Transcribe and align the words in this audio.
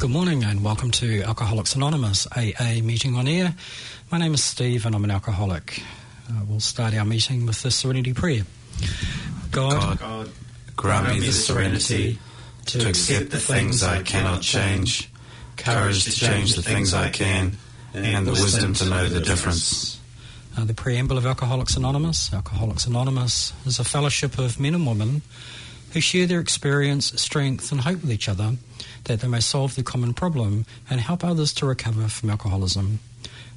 Good 0.00 0.08
morning 0.08 0.44
and 0.44 0.64
welcome 0.64 0.90
to 0.92 1.20
Alcoholics 1.24 1.76
Anonymous 1.76 2.26
AA 2.34 2.80
meeting 2.82 3.16
on 3.16 3.28
air. 3.28 3.54
My 4.10 4.16
name 4.16 4.32
is 4.32 4.42
Steve 4.42 4.86
and 4.86 4.94
I'm 4.94 5.04
an 5.04 5.10
alcoholic. 5.10 5.82
Uh, 6.26 6.40
we'll 6.48 6.58
start 6.58 6.94
our 6.94 7.04
meeting 7.04 7.44
with 7.44 7.60
the 7.60 7.70
Serenity 7.70 8.14
Prayer. 8.14 8.44
God, 9.50 9.98
God, 9.98 10.30
grant 10.74 11.10
me 11.10 11.20
the 11.20 11.32
serenity 11.32 12.18
to 12.64 12.88
accept 12.88 13.28
the 13.28 13.38
things 13.38 13.82
I 13.82 14.02
cannot 14.02 14.40
change, 14.40 15.10
courage 15.58 16.04
to 16.04 16.12
change 16.12 16.54
the 16.54 16.62
things 16.62 16.94
I 16.94 17.10
can, 17.10 17.58
and 17.92 18.26
the 18.26 18.30
wisdom 18.30 18.72
to 18.72 18.86
know 18.88 19.06
the 19.06 19.20
difference. 19.20 20.00
Uh, 20.56 20.64
the 20.64 20.72
preamble 20.72 21.18
of 21.18 21.26
Alcoholics 21.26 21.76
Anonymous. 21.76 22.32
Alcoholics 22.32 22.86
Anonymous 22.86 23.52
is 23.66 23.78
a 23.78 23.84
fellowship 23.84 24.38
of 24.38 24.58
men 24.58 24.74
and 24.74 24.86
women 24.86 25.20
who 25.92 26.00
share 26.00 26.26
their 26.26 26.40
experience, 26.40 27.06
strength, 27.20 27.72
and 27.72 27.80
hope 27.80 28.02
with 28.02 28.12
each 28.12 28.28
other 28.28 28.56
that 29.04 29.20
they 29.20 29.28
may 29.28 29.40
solve 29.40 29.74
the 29.74 29.82
common 29.82 30.14
problem 30.14 30.66
and 30.88 31.00
help 31.00 31.24
others 31.24 31.52
to 31.54 31.66
recover 31.66 32.08
from 32.08 32.30
alcoholism. 32.30 33.00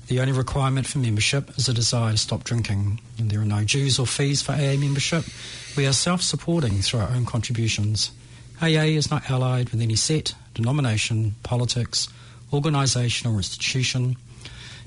The 0.08 0.20
only 0.20 0.34
requirement 0.34 0.86
for 0.86 1.00
membership 1.00 1.58
is 1.58 1.70
a 1.70 1.73
desire 1.73 2.12
to 2.12 2.18
stop 2.18 2.44
drinking, 2.44 3.00
and 3.18 3.32
there 3.32 3.40
are 3.40 3.46
no 3.46 3.64
dues 3.64 4.00
or 4.00 4.06
fees 4.06 4.42
for 4.42 4.52
AA 4.52 4.76
membership. 4.76 5.26
We 5.78 5.88
are 5.88 5.94
self 5.94 6.22
supporting 6.22 6.82
through 6.82 7.02
our 7.02 7.09
own 7.09 7.26
contributions. 7.26 8.12
AA 8.62 8.95
is 8.98 9.09
not 9.09 9.30
allied 9.30 9.70
with 9.70 9.81
any 9.81 9.95
set, 9.95 10.36
denomination, 10.54 11.36
politics, 11.44 12.09
organisation, 12.52 13.31
or 13.31 13.38
institution, 13.38 14.18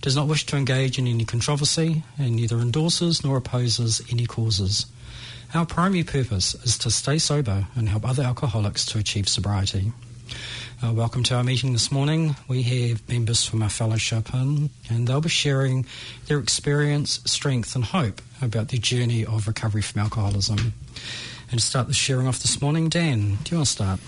does 0.02 0.14
not 0.14 0.28
wish 0.28 0.44
to 0.46 0.56
engage 0.56 0.98
in 0.98 1.06
any 1.06 1.24
controversy, 1.24 2.02
and 2.18 2.36
neither 2.36 2.58
endorses 2.58 3.24
nor 3.24 3.38
opposes 3.38 4.02
any 4.10 4.26
causes. 4.26 4.86
Our 5.54 5.64
primary 5.64 6.04
purpose 6.04 6.54
is 6.54 6.76
to 6.78 6.90
stay 6.90 7.18
sober 7.18 7.66
and 7.74 7.88
help 7.88 8.06
other 8.06 8.22
alcoholics 8.24 8.84
to 8.86 8.98
achieve 8.98 9.28
sobriety. 9.28 9.92
Uh, 10.82 10.92
welcome 10.92 11.22
to 11.22 11.34
our 11.34 11.44
meeting 11.44 11.72
this 11.72 11.90
morning. 11.90 12.36
We 12.48 12.62
have 12.62 13.08
members 13.08 13.44
from 13.46 13.62
our 13.62 13.70
fellowship 13.70 14.34
in, 14.34 14.70
and 14.90 15.06
they'll 15.06 15.20
be 15.20 15.28
sharing 15.28 15.86
their 16.26 16.38
experience, 16.38 17.20
strength, 17.24 17.74
and 17.74 17.84
hope 17.84 18.20
about 18.42 18.68
their 18.68 18.80
journey 18.80 19.24
of 19.24 19.46
recovery 19.46 19.82
from 19.82 20.02
alcoholism. 20.02 20.74
And 21.50 21.60
to 21.60 21.64
start 21.64 21.86
the 21.86 21.94
sharing 21.94 22.26
off 22.26 22.40
this 22.40 22.60
morning, 22.60 22.88
Dan, 22.88 23.38
do 23.44 23.52
you 23.52 23.56
want 23.58 23.66
to 23.68 23.72
start? 23.72 24.00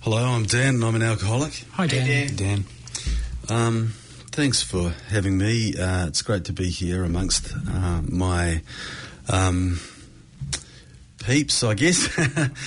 Hello, 0.00 0.22
I'm 0.22 0.44
Dan, 0.44 0.74
and 0.74 0.84
I'm 0.84 0.96
an 0.96 1.02
alcoholic. 1.02 1.64
Hi, 1.72 1.86
Dan. 1.86 2.06
Hey, 2.06 2.26
Dan. 2.26 2.36
Dan. 2.36 2.64
Um, 3.48 3.94
thanks 4.32 4.62
for 4.62 4.92
having 5.08 5.38
me. 5.38 5.74
Uh, 5.78 6.08
it's 6.08 6.22
great 6.22 6.44
to 6.46 6.52
be 6.52 6.68
here 6.68 7.04
amongst 7.04 7.54
uh, 7.54 8.02
my 8.02 8.62
um, 9.28 9.80
peeps, 11.20 11.62
I 11.62 11.74
guess. 11.74 12.08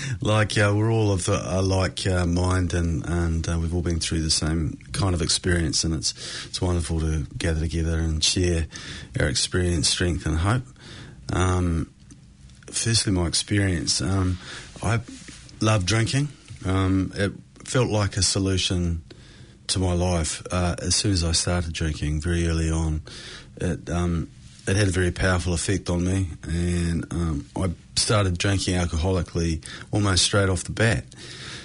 like 0.21 0.57
uh, 0.57 0.73
we're 0.75 0.91
all 0.91 1.11
of 1.11 1.25
the 1.25 1.61
like 1.61 2.07
uh, 2.07 2.25
mind, 2.25 2.73
and 2.73 3.05
and 3.05 3.47
uh, 3.47 3.59
we've 3.59 3.73
all 3.73 3.81
been 3.81 3.99
through 3.99 4.21
the 4.21 4.31
same 4.31 4.77
kind 4.93 5.13
of 5.13 5.21
experience, 5.21 5.83
and 5.83 5.93
it's 5.93 6.13
it's 6.45 6.61
wonderful 6.61 6.99
to 7.01 7.25
gather 7.37 7.59
together 7.59 7.99
and 7.99 8.23
share 8.23 8.67
our 9.19 9.27
experience, 9.27 9.89
strength, 9.89 10.25
and 10.25 10.37
hope. 10.37 10.63
Um, 11.33 11.91
firstly, 12.67 13.11
my 13.11 13.27
experience. 13.27 14.01
Um, 14.01 14.37
I 14.81 15.01
love 15.59 15.85
drinking. 15.85 16.29
Um, 16.65 17.11
it 17.15 17.33
felt 17.65 17.89
like 17.89 18.17
a 18.17 18.21
solution 18.21 19.03
to 19.67 19.79
my 19.79 19.93
life 19.93 20.45
uh, 20.51 20.75
as 20.79 20.95
soon 20.95 21.11
as 21.11 21.23
I 21.23 21.31
started 21.31 21.73
drinking 21.73 22.21
very 22.21 22.47
early 22.47 22.69
on. 22.69 23.01
It 23.57 23.89
um, 23.89 24.29
it 24.67 24.77
had 24.77 24.87
a 24.87 24.91
very 24.91 25.11
powerful 25.11 25.53
effect 25.53 25.89
on 25.89 26.05
me, 26.05 26.29
and 26.43 27.05
um, 27.11 27.45
I 27.55 27.71
started 28.03 28.37
drinking 28.37 28.75
alcoholically 28.75 29.63
almost 29.91 30.23
straight 30.23 30.49
off 30.49 30.65
the 30.65 30.71
bat. 30.71 31.05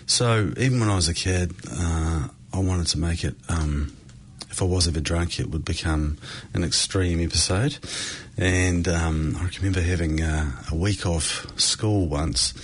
So 0.07 0.53
even 0.57 0.81
when 0.81 0.89
I 0.89 0.95
was 0.95 1.09
a 1.09 1.15
kid, 1.15 1.53
uh, 1.71 2.29
I 2.53 2.59
wanted 2.59 2.87
to 2.89 2.99
make 2.99 3.25
it. 3.25 3.35
Um, 3.49 3.95
if 4.51 4.63
I 4.63 4.65
was 4.65 4.89
ever 4.89 5.01
drunk, 5.01 5.39
it 5.39 5.51
would 5.51 5.65
become 5.65 6.17
an 6.55 6.65
extreme 6.65 7.21
episode. 7.23 7.77
And 8.37 8.89
um, 8.89 9.37
I 9.39 9.51
remember 9.59 9.81
having 9.81 10.23
uh, 10.23 10.51
a 10.71 10.75
week 10.75 11.05
off 11.05 11.47
school 11.59 12.07
once 12.07 12.55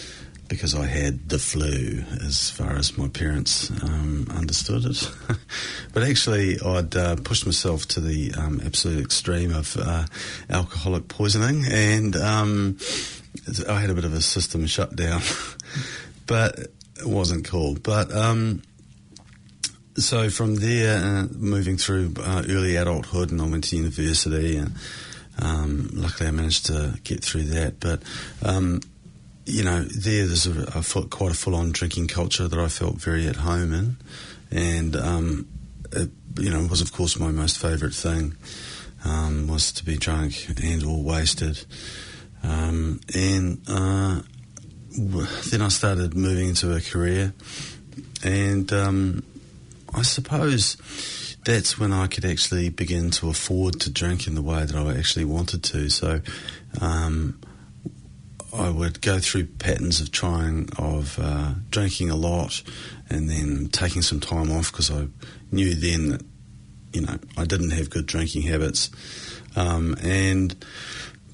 because 0.49 0.75
I 0.75 0.87
had 0.87 1.29
the 1.29 1.39
flu, 1.39 2.05
as 2.25 2.51
far 2.51 2.73
as 2.77 2.97
my 2.99 3.09
parents 3.09 3.71
um, 3.83 4.27
understood 4.31 4.85
it. 4.85 5.11
but 5.93 6.03
actually, 6.03 6.61
I'd 6.61 6.95
uh, 6.95 7.17
pushed 7.17 7.47
myself 7.47 7.87
to 7.89 8.01
the 8.01 8.33
um, 8.37 8.61
absolute 8.65 9.05
extreme 9.05 9.53
of 9.53 9.77
uh, 9.77 10.07
alcoholic 10.51 11.09
poisoning, 11.09 11.65
and 11.67 12.15
um, 12.17 12.79
I 13.69 13.81
had 13.81 13.91
a 13.91 13.95
bit 13.95 14.05
of 14.05 14.13
a 14.13 14.21
system 14.21 14.67
shut 14.67 14.97
down. 14.97 15.21
but 16.27 16.59
it 16.59 17.07
wasn't 17.07 17.45
cool. 17.45 17.77
But 17.83 18.13
um, 18.13 18.63
so 19.97 20.31
from 20.31 20.57
there, 20.57 20.99
uh, 20.99 21.27
moving 21.33 21.77
through 21.77 22.15
uh, 22.21 22.45
early 22.49 22.77
adulthood, 22.77 23.31
and 23.31 23.41
I 23.41 23.47
went 23.47 23.65
to 23.65 23.77
university, 23.77 24.57
and 24.57 24.73
um, 25.41 25.91
luckily 25.93 26.29
I 26.29 26.33
managed 26.33 26.67
to 26.67 26.99
get 27.05 27.25
through 27.25 27.45
that. 27.45 27.81
But 27.81 28.03
um, 28.43 28.81
you 29.47 29.63
know, 29.63 29.83
there 29.83 30.27
there's 30.27 30.47
a, 30.47 30.79
a 30.79 30.83
full, 30.83 31.05
quite 31.05 31.33
a 31.33 31.35
full-on 31.35 31.73
drinking 31.73 32.09
culture 32.09 32.49
that 32.49 32.59
I 32.59 32.69
felt 32.69 32.97
very 32.97 33.29
at 33.29 33.37
home 33.37 33.73
in, 33.73 33.97
and 34.51 34.97
um, 34.97 35.49
it, 35.93 36.11
you 36.39 36.51
know, 36.51 36.67
was 36.67 36.81
of 36.81 36.93
course 36.93 37.19
my 37.19 37.31
most 37.31 37.59
favourite 37.59 37.95
thing 37.95 38.37
um, 39.05 39.47
was 39.49 39.71
to 39.73 39.85
be 39.85 39.97
drunk 39.97 40.49
and 40.63 40.83
or 40.83 41.03
wasted, 41.03 41.65
um, 42.45 43.01
and 43.15 43.61
uh, 43.69 44.21
then 45.51 45.63
I 45.63 45.69
started 45.69 46.15
moving 46.15 46.49
into 46.49 46.75
a 46.75 46.81
career, 46.81 47.33
and 48.23 48.71
um, 48.73 49.25
I 49.95 50.03
suppose 50.03 50.77
that's 51.45 51.79
when 51.79 51.93
I 51.93 52.07
could 52.07 52.25
actually 52.25 52.69
begin 52.69 53.11
to 53.13 53.31
afford 53.31 53.81
to 53.81 53.91
drink 53.91 54.27
in 54.27 54.35
the 54.35 54.43
way 54.43 54.65
that 54.65 54.77
I 54.77 54.97
actually 54.97 55.25
wanted 55.25 55.63
to. 55.65 55.89
So. 55.89 56.21
Um, 56.81 57.41
I 58.57 58.71
would 58.71 59.01
go 59.01 59.19
through 59.19 59.47
patterns 59.47 60.01
of 60.01 60.13
trying 60.13 60.69
of 60.79 61.19
uh, 61.21 61.55
drinking 61.71 62.11
a 62.11 62.15
lot 62.15 62.63
and 63.11 63.29
then 63.29 63.69
taking 63.73 64.01
some 64.01 64.21
time 64.21 64.53
off 64.53 64.71
because 64.71 64.93
I 64.93 65.09
knew 65.51 65.75
then 65.75 66.11
that 66.11 66.23
you 66.93 67.01
know 67.01 67.19
I 67.37 67.47
didn't 67.47 67.71
have 67.71 67.91
good 67.91 68.07
drinking 68.07 68.43
habits, 68.43 68.91
um, 69.57 69.97
and 70.01 70.55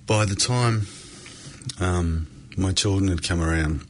by 0.07 0.25
the 0.25 0.35
time 0.35 0.87
um, 1.81 2.27
my 2.57 2.73
children 2.73 3.09
had 3.09 3.23
come 3.23 3.41
around, 3.41 3.87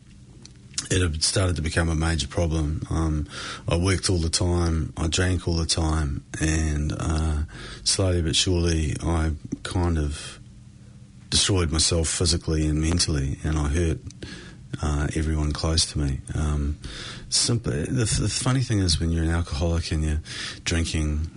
it 0.90 1.02
had 1.02 1.22
started 1.22 1.56
to 1.56 1.62
become 1.62 1.88
a 1.88 1.94
major 1.94 2.26
problem. 2.26 2.82
Um, 2.90 3.28
I 3.68 3.76
worked 3.76 4.10
all 4.10 4.18
the 4.18 4.30
time, 4.30 4.92
I 4.96 5.06
drank 5.06 5.46
all 5.46 5.54
the 5.54 5.66
time, 5.66 6.24
and 6.40 6.92
uh, 6.98 7.42
slowly 7.84 8.22
but 8.22 8.34
surely 8.34 8.96
I 9.02 9.32
kind 9.62 9.98
of 9.98 10.40
destroyed 11.28 11.70
myself 11.70 12.08
physically 12.08 12.66
and 12.66 12.80
mentally, 12.80 13.38
and 13.44 13.56
I 13.56 13.68
hurt 13.68 13.98
uh, 14.82 15.08
everyone 15.14 15.52
close 15.52 15.86
to 15.92 15.98
me. 15.98 16.20
Um, 16.34 16.78
simple, 17.28 17.72
the, 17.72 18.18
the, 18.20 18.28
funny 18.28 18.60
thing 18.60 18.80
is, 18.80 18.98
when 18.98 19.10
you're 19.10 19.24
an 19.24 19.30
alcoholic 19.30 19.92
and 19.92 20.04
you're 20.04 20.20
drinking 20.64 21.30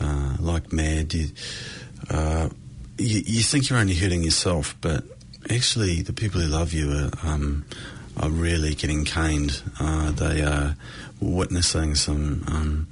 uh, 0.00 0.36
like 0.40 0.72
mad, 0.72 1.14
you, 1.14 1.28
uh, 2.10 2.48
you, 2.98 3.22
you 3.24 3.42
think 3.42 3.68
you're 3.68 3.78
only 3.78 3.94
hurting 3.94 4.22
yourself, 4.22 4.76
but 4.80 5.04
actually, 5.50 6.02
the 6.02 6.12
people 6.12 6.40
who 6.40 6.48
love 6.48 6.72
you 6.72 6.90
are. 6.90 7.10
Um, 7.22 7.64
are 8.16 8.30
really 8.30 8.74
getting 8.74 9.04
caned. 9.04 9.60
Uh, 9.80 10.10
they 10.12 10.42
are 10.42 10.76
witnessing 11.20 11.94
some 11.94 12.44
um, 12.46 12.88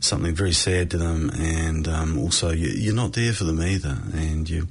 something 0.00 0.34
very 0.34 0.52
sad 0.52 0.90
to 0.90 0.98
them, 0.98 1.30
and 1.30 1.88
um, 1.88 2.18
also 2.18 2.50
you, 2.50 2.92
are 2.92 2.94
not 2.94 3.12
there 3.14 3.32
for 3.32 3.44
them 3.44 3.60
either. 3.60 3.96
And 4.12 4.48
you 4.48 4.68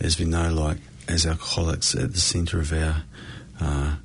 as 0.00 0.18
we 0.18 0.24
know, 0.24 0.52
like 0.52 0.78
as 1.08 1.26
alcoholics, 1.26 1.94
at 1.94 2.12
the 2.12 2.20
centre 2.20 2.60
of 2.60 2.72
our 2.72 3.02
uh, 3.60 3.96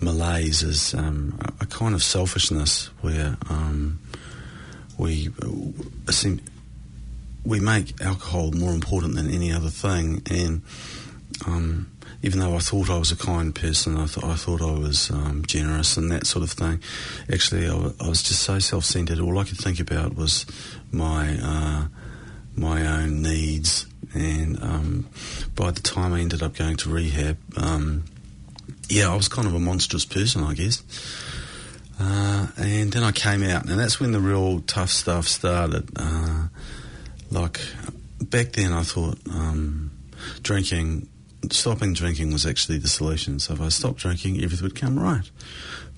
malaise 0.00 0.62
is 0.62 0.94
um, 0.94 1.38
a 1.60 1.66
kind 1.66 1.94
of 1.94 2.02
selfishness 2.02 2.90
where 3.00 3.36
um, 3.48 3.98
we 4.98 5.30
uh, 5.42 5.48
we 7.44 7.60
make 7.60 8.00
alcohol 8.00 8.52
more 8.52 8.72
important 8.72 9.14
than 9.14 9.30
any 9.30 9.52
other 9.52 9.70
thing, 9.70 10.22
and 10.30 10.62
um, 11.46 11.90
even 12.22 12.40
though 12.40 12.54
I 12.54 12.60
thought 12.60 12.88
I 12.88 12.98
was 12.98 13.12
a 13.12 13.16
kind 13.16 13.54
person, 13.54 13.96
I, 13.96 14.06
th- 14.06 14.24
I 14.24 14.34
thought 14.34 14.62
I 14.62 14.78
was 14.78 15.10
um, 15.10 15.44
generous 15.46 15.96
and 15.96 16.10
that 16.10 16.26
sort 16.26 16.42
of 16.42 16.50
thing. 16.50 16.80
Actually, 17.32 17.66
I, 17.66 17.72
w- 17.72 17.94
I 18.00 18.08
was 18.08 18.22
just 18.22 18.42
so 18.42 18.58
self-centered. 18.58 19.20
All 19.20 19.38
I 19.38 19.44
could 19.44 19.58
think 19.58 19.80
about 19.80 20.16
was 20.16 20.46
my 20.90 21.38
uh, 21.42 21.86
my 22.56 22.86
own 22.86 23.22
needs 23.22 23.86
and 24.14 24.62
um, 24.62 25.06
by 25.54 25.70
the 25.70 25.80
time 25.80 26.12
I 26.12 26.20
ended 26.20 26.42
up 26.42 26.56
going 26.56 26.76
to 26.78 26.90
rehab, 26.90 27.36
um, 27.56 28.04
yeah, 28.88 29.12
I 29.12 29.16
was 29.16 29.28
kind 29.28 29.46
of 29.46 29.54
a 29.54 29.58
monstrous 29.58 30.04
person, 30.04 30.42
I 30.42 30.54
guess. 30.54 30.82
Uh, 32.00 32.46
and 32.56 32.92
then 32.92 33.02
I 33.02 33.12
came 33.12 33.42
out, 33.42 33.68
and 33.68 33.78
that's 33.78 34.00
when 34.00 34.12
the 34.12 34.20
real 34.20 34.60
tough 34.60 34.90
stuff 34.90 35.26
started. 35.26 35.88
Uh, 35.96 36.48
like 37.30 37.60
back 38.20 38.52
then, 38.52 38.72
I 38.72 38.82
thought 38.82 39.18
um, 39.30 39.90
drinking, 40.42 41.08
stopping 41.52 41.92
drinking 41.92 42.32
was 42.32 42.46
actually 42.46 42.78
the 42.78 42.88
solution. 42.88 43.38
So 43.38 43.54
if 43.54 43.60
I 43.60 43.68
stopped 43.68 43.98
drinking, 43.98 44.42
everything 44.42 44.64
would 44.64 44.74
come 44.74 44.98
right. 44.98 45.30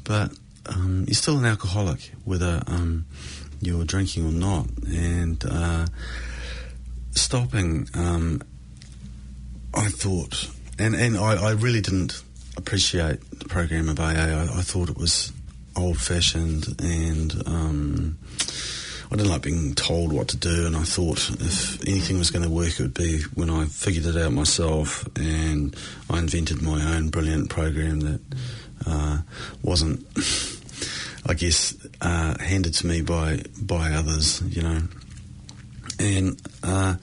But 0.04 0.32
um, 0.66 1.04
you're 1.06 1.14
still 1.14 1.38
an 1.38 1.44
alcoholic, 1.44 2.12
whether 2.24 2.62
um, 2.66 3.06
you're 3.60 3.84
drinking 3.84 4.26
or 4.26 4.32
not. 4.32 4.66
And 4.86 5.44
uh, 5.48 5.86
stopping, 7.12 7.88
um, 7.94 8.42
I 9.74 9.88
thought, 9.88 10.50
and, 10.78 10.94
and 10.94 11.16
I, 11.16 11.48
I, 11.48 11.50
really 11.52 11.80
didn't 11.80 12.22
appreciate 12.56 13.20
the 13.38 13.44
program 13.46 13.88
of 13.88 14.00
AA. 14.00 14.04
I, 14.04 14.42
I 14.42 14.62
thought 14.62 14.88
it 14.88 14.96
was 14.96 15.32
old 15.76 15.98
fashioned 15.98 16.80
and 16.80 17.46
um, 17.46 18.18
I 19.10 19.16
didn't 19.16 19.30
like 19.30 19.42
being 19.42 19.74
told 19.74 20.12
what 20.12 20.28
to 20.28 20.36
do, 20.36 20.66
and 20.66 20.76
I 20.76 20.82
thought 20.82 21.30
if 21.40 21.82
anything 21.88 22.18
was 22.18 22.30
going 22.30 22.44
to 22.44 22.50
work, 22.50 22.68
it 22.68 22.80
would 22.80 22.94
be 22.94 23.22
when 23.34 23.48
I 23.48 23.64
figured 23.64 24.04
it 24.04 24.20
out 24.20 24.32
myself, 24.32 25.08
and 25.16 25.74
I 26.10 26.18
invented 26.18 26.60
my 26.60 26.94
own 26.94 27.08
brilliant 27.08 27.48
program 27.48 28.00
that 28.00 28.20
uh, 28.86 29.18
wasn't, 29.62 30.06
I 31.24 31.32
guess, 31.34 31.74
uh, 32.02 32.38
handed 32.38 32.74
to 32.74 32.86
me 32.86 33.00
by 33.00 33.42
by 33.60 33.92
others, 33.92 34.42
you 34.42 34.62
know, 34.62 34.82
and. 35.98 36.42
Uh, 36.62 36.96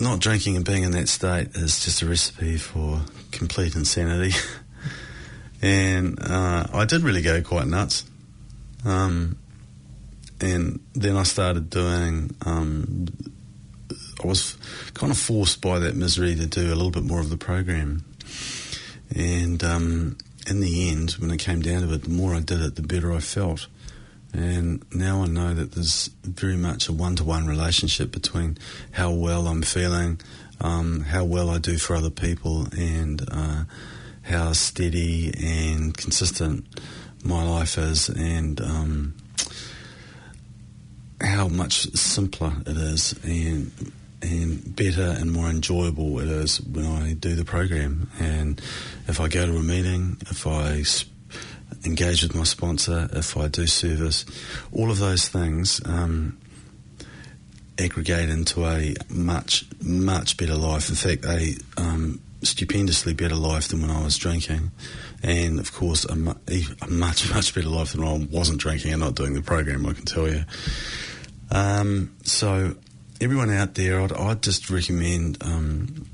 not 0.00 0.20
drinking 0.20 0.54
and 0.54 0.64
being 0.64 0.84
in 0.84 0.92
that 0.92 1.08
state 1.08 1.48
is 1.56 1.84
just 1.84 2.02
a 2.02 2.06
recipe 2.06 2.56
for 2.56 3.00
complete 3.32 3.74
insanity. 3.74 4.32
and 5.62 6.20
uh, 6.22 6.66
I 6.72 6.84
did 6.84 7.02
really 7.02 7.22
go 7.22 7.42
quite 7.42 7.66
nuts. 7.66 8.04
Um, 8.84 9.36
and 10.40 10.80
then 10.94 11.16
I 11.16 11.22
started 11.24 11.70
doing. 11.70 12.34
Um, 12.44 13.06
I 14.22 14.26
was 14.26 14.56
kind 14.94 15.12
of 15.12 15.18
forced 15.18 15.60
by 15.60 15.78
that 15.78 15.94
misery 15.94 16.34
to 16.34 16.46
do 16.46 16.66
a 16.66 16.74
little 16.74 16.90
bit 16.90 17.04
more 17.04 17.20
of 17.20 17.30
the 17.30 17.36
program, 17.36 18.04
and 19.14 19.62
um, 19.62 20.18
in 20.48 20.60
the 20.60 20.90
end, 20.90 21.12
when 21.12 21.30
it 21.30 21.38
came 21.38 21.60
down 21.60 21.82
to 21.82 21.92
it, 21.94 22.02
the 22.02 22.10
more 22.10 22.34
I 22.34 22.40
did 22.40 22.60
it, 22.60 22.76
the 22.76 22.82
better 22.82 23.12
I 23.12 23.20
felt. 23.20 23.66
And 24.32 24.84
now 24.92 25.22
I 25.22 25.26
know 25.26 25.54
that 25.54 25.72
there's 25.72 26.10
very 26.22 26.56
much 26.56 26.88
a 26.88 26.92
one-to-one 26.92 27.46
relationship 27.46 28.12
between 28.12 28.58
how 28.92 29.10
well 29.10 29.46
I'm 29.46 29.62
feeling, 29.62 30.20
um, 30.60 31.00
how 31.00 31.24
well 31.24 31.48
I 31.48 31.58
do 31.58 31.78
for 31.78 31.96
other 31.96 32.10
people, 32.10 32.66
and 32.76 33.26
uh, 33.30 33.64
how 34.22 34.52
steady 34.52 35.32
and 35.42 35.96
consistent 35.96 36.66
my 37.24 37.42
life 37.42 37.78
is, 37.78 38.10
and 38.10 38.60
um, 38.60 39.14
how 41.20 41.48
much 41.48 41.82
simpler 41.94 42.52
it 42.66 42.76
is 42.76 43.14
and 43.24 43.72
and 44.20 44.74
better 44.74 45.14
and 45.18 45.32
more 45.32 45.48
enjoyable 45.48 46.18
it 46.18 46.28
is 46.28 46.60
when 46.60 46.86
I 46.86 47.12
do 47.12 47.36
the 47.36 47.44
program. 47.44 48.10
And 48.18 48.60
if 49.06 49.20
I 49.20 49.28
go 49.28 49.46
to 49.46 49.56
a 49.56 49.62
meeting, 49.62 50.16
if 50.22 50.46
I 50.46 50.82
engage 51.84 52.22
with 52.22 52.34
my 52.34 52.44
sponsor, 52.44 53.08
if 53.12 53.36
I 53.36 53.48
do 53.48 53.66
service, 53.66 54.24
all 54.72 54.90
of 54.90 54.98
those 54.98 55.28
things 55.28 55.80
um, 55.84 56.36
aggregate 57.78 58.28
into 58.28 58.66
a 58.66 58.94
much 59.08 59.64
much 59.80 60.36
better 60.36 60.56
life. 60.56 60.88
In 60.88 60.96
fact, 60.96 61.24
a 61.24 61.54
um, 61.76 62.20
stupendously 62.42 63.14
better 63.14 63.36
life 63.36 63.68
than 63.68 63.82
when 63.82 63.90
I 63.90 64.02
was 64.02 64.16
drinking, 64.16 64.70
and 65.22 65.58
of 65.60 65.72
course 65.72 66.04
a, 66.04 66.16
mu- 66.16 66.34
a 66.48 66.88
much 66.88 67.32
much 67.34 67.54
better 67.54 67.68
life 67.68 67.92
than 67.92 68.04
when 68.04 68.22
I 68.22 68.26
wasn't 68.30 68.60
drinking 68.60 68.92
and 68.92 69.00
not 69.00 69.14
doing 69.14 69.34
the 69.34 69.42
program. 69.42 69.86
I 69.86 69.92
can 69.92 70.04
tell 70.04 70.28
you. 70.28 70.44
Um, 71.50 72.14
so, 72.24 72.76
everyone 73.20 73.50
out 73.50 73.74
there, 73.74 74.00
I'd, 74.00 74.12
I'd 74.12 74.42
just 74.42 74.70
recommend, 74.70 75.42
um, 75.42 76.06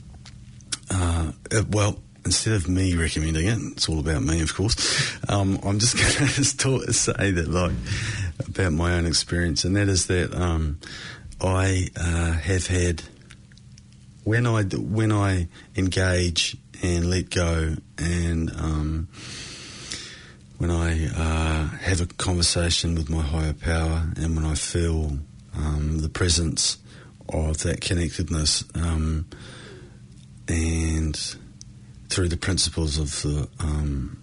uh, 0.91 1.33
well, 1.71 2.01
instead 2.25 2.55
of 2.55 2.69
me 2.69 2.95
recommending 2.95 3.47
it, 3.47 3.59
it's 3.73 3.89
all 3.89 3.99
about 3.99 4.23
me, 4.23 4.41
of 4.41 4.55
course. 4.55 5.19
Um, 5.29 5.59
I'm 5.63 5.79
just 5.79 5.97
going 6.63 6.85
to 6.85 6.93
say 6.93 7.31
that, 7.33 7.49
like, 7.49 7.73
about 8.47 8.73
my 8.73 8.95
own 8.95 9.07
experience, 9.07 9.65
and 9.65 9.77
that 9.77 9.89
is 9.89 10.07
that 10.07 10.35
um, 10.35 10.79
I 11.41 11.89
uh, 11.97 12.33
have 12.33 12.67
had 12.67 13.03
when 14.25 14.47
I 14.47 14.63
when 14.63 15.13
I 15.13 15.49
engage 15.77 16.57
and 16.83 17.11
let 17.11 17.31
go 17.31 17.77
and 17.99 18.51
um, 18.53 19.09
when 20.65 20.71
I 20.75 21.09
uh, 21.15 21.67
have 21.77 22.01
a 22.01 22.07
conversation 22.07 22.95
with 22.95 23.11
my 23.11 23.21
higher 23.21 23.53
power 23.53 24.03
and 24.17 24.35
when 24.35 24.47
I 24.47 24.55
feel 24.55 25.19
um, 25.55 25.99
the 25.99 26.09
presence 26.09 26.79
of 27.29 27.59
that 27.65 27.83
connectedness 27.83 28.65
um, 28.75 29.27
and 30.49 31.37
through 32.09 32.29
the 32.29 32.39
principles 32.39 32.97
of 32.97 33.11
the 33.21 33.47
um, 33.61 34.19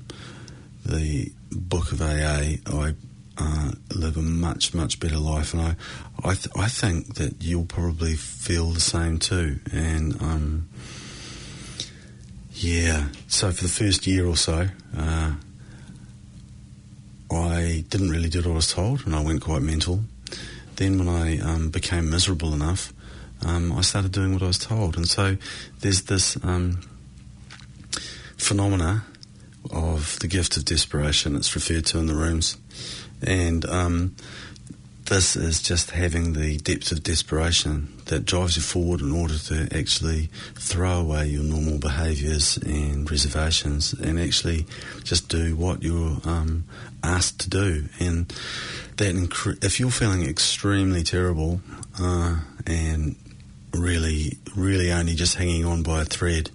the 0.84 1.32
book 1.52 1.92
of 1.92 2.02
AA, 2.02 2.58
I 2.66 2.96
uh, 3.38 3.72
live 3.94 4.18
a 4.18 4.24
much 4.24 4.74
much 4.74 5.00
better 5.00 5.20
life, 5.20 5.54
and 5.54 5.62
I 5.62 5.76
I, 6.24 6.34
th- 6.34 6.56
I 6.56 6.70
think 6.70 7.16
that 7.16 7.44
you'll 7.44 7.66
probably 7.66 8.16
feel 8.16 8.72
the 8.72 8.80
same 8.80 9.20
too, 9.20 9.60
and 9.72 10.20
um, 10.20 10.70
yeah. 12.54 13.10
So 13.28 13.52
for 13.52 13.62
the 13.62 13.70
first 13.70 14.08
year 14.08 14.26
or 14.26 14.38
so. 14.38 14.70
Uh, 14.98 15.34
I 17.32 17.86
didn't 17.90 18.10
really 18.10 18.30
do 18.30 18.40
what 18.40 18.48
I 18.48 18.54
was 18.54 18.72
told, 18.72 19.06
and 19.06 19.16
I 19.16 19.24
went 19.24 19.42
quite 19.42 19.62
mental. 19.62 20.02
Then, 20.76 20.98
when 20.98 21.08
I 21.08 21.40
um, 21.40 21.70
became 21.70 22.10
miserable 22.10 22.54
enough, 22.54 22.94
um, 23.46 23.72
I 23.72 23.82
started 23.82 24.12
doing 24.12 24.34
what 24.34 24.44
I 24.44 24.48
was 24.48 24.60
told, 24.60 24.98
and 24.98 25.08
so 25.08 25.38
there's 25.80 26.04
this 26.04 26.38
um, 26.44 26.82
phenomena 28.38 29.06
of 29.72 30.20
the 30.20 30.28
gift 30.28 30.58
of 30.58 30.66
desperation. 30.66 31.36
It's 31.36 31.56
referred 31.56 31.86
to 31.88 32.00
in 32.00 32.08
the 32.08 32.16
rooms, 32.16 32.58
and 33.22 33.66
um, 33.66 34.16
this 35.12 35.36
is 35.36 35.62
just 35.62 35.92
having 35.92 36.32
the 36.32 36.56
depth 36.60 36.94
of 36.94 37.04
desperation 37.04 37.92
that 38.06 38.24
drives 38.24 38.56
you 38.56 38.62
forward 38.62 39.02
in 39.02 39.12
order 39.12 39.38
to 39.38 39.68
actually 39.78 40.30
throw 40.56 41.02
away 41.02 41.28
your 41.28 41.44
normal 41.44 41.78
behaviours 41.78 42.56
and 42.56 43.12
reservations 43.12 43.92
and 43.92 44.18
actually 44.18 44.66
just 45.04 45.28
do 45.28 45.54
what 45.58 45.84
you're 45.84 46.18
um, 46.24 46.64
asked 47.04 47.42
to 47.42 47.50
do. 47.50 47.84
And 48.00 48.30
that 48.96 49.14
incre- 49.14 49.62
if 49.62 49.82
you're 49.82 49.92
feeling 49.92 50.24
extremely 50.24 51.04
terrible 51.04 51.60
uh, 52.00 52.40
and 52.66 53.18
really, 53.74 54.38
really 54.56 54.94
only 54.94 55.16
just 55.16 55.36
hanging 55.36 55.66
on 55.66 55.84
by 55.84 56.04
a 56.04 56.06
thread, 56.06 56.52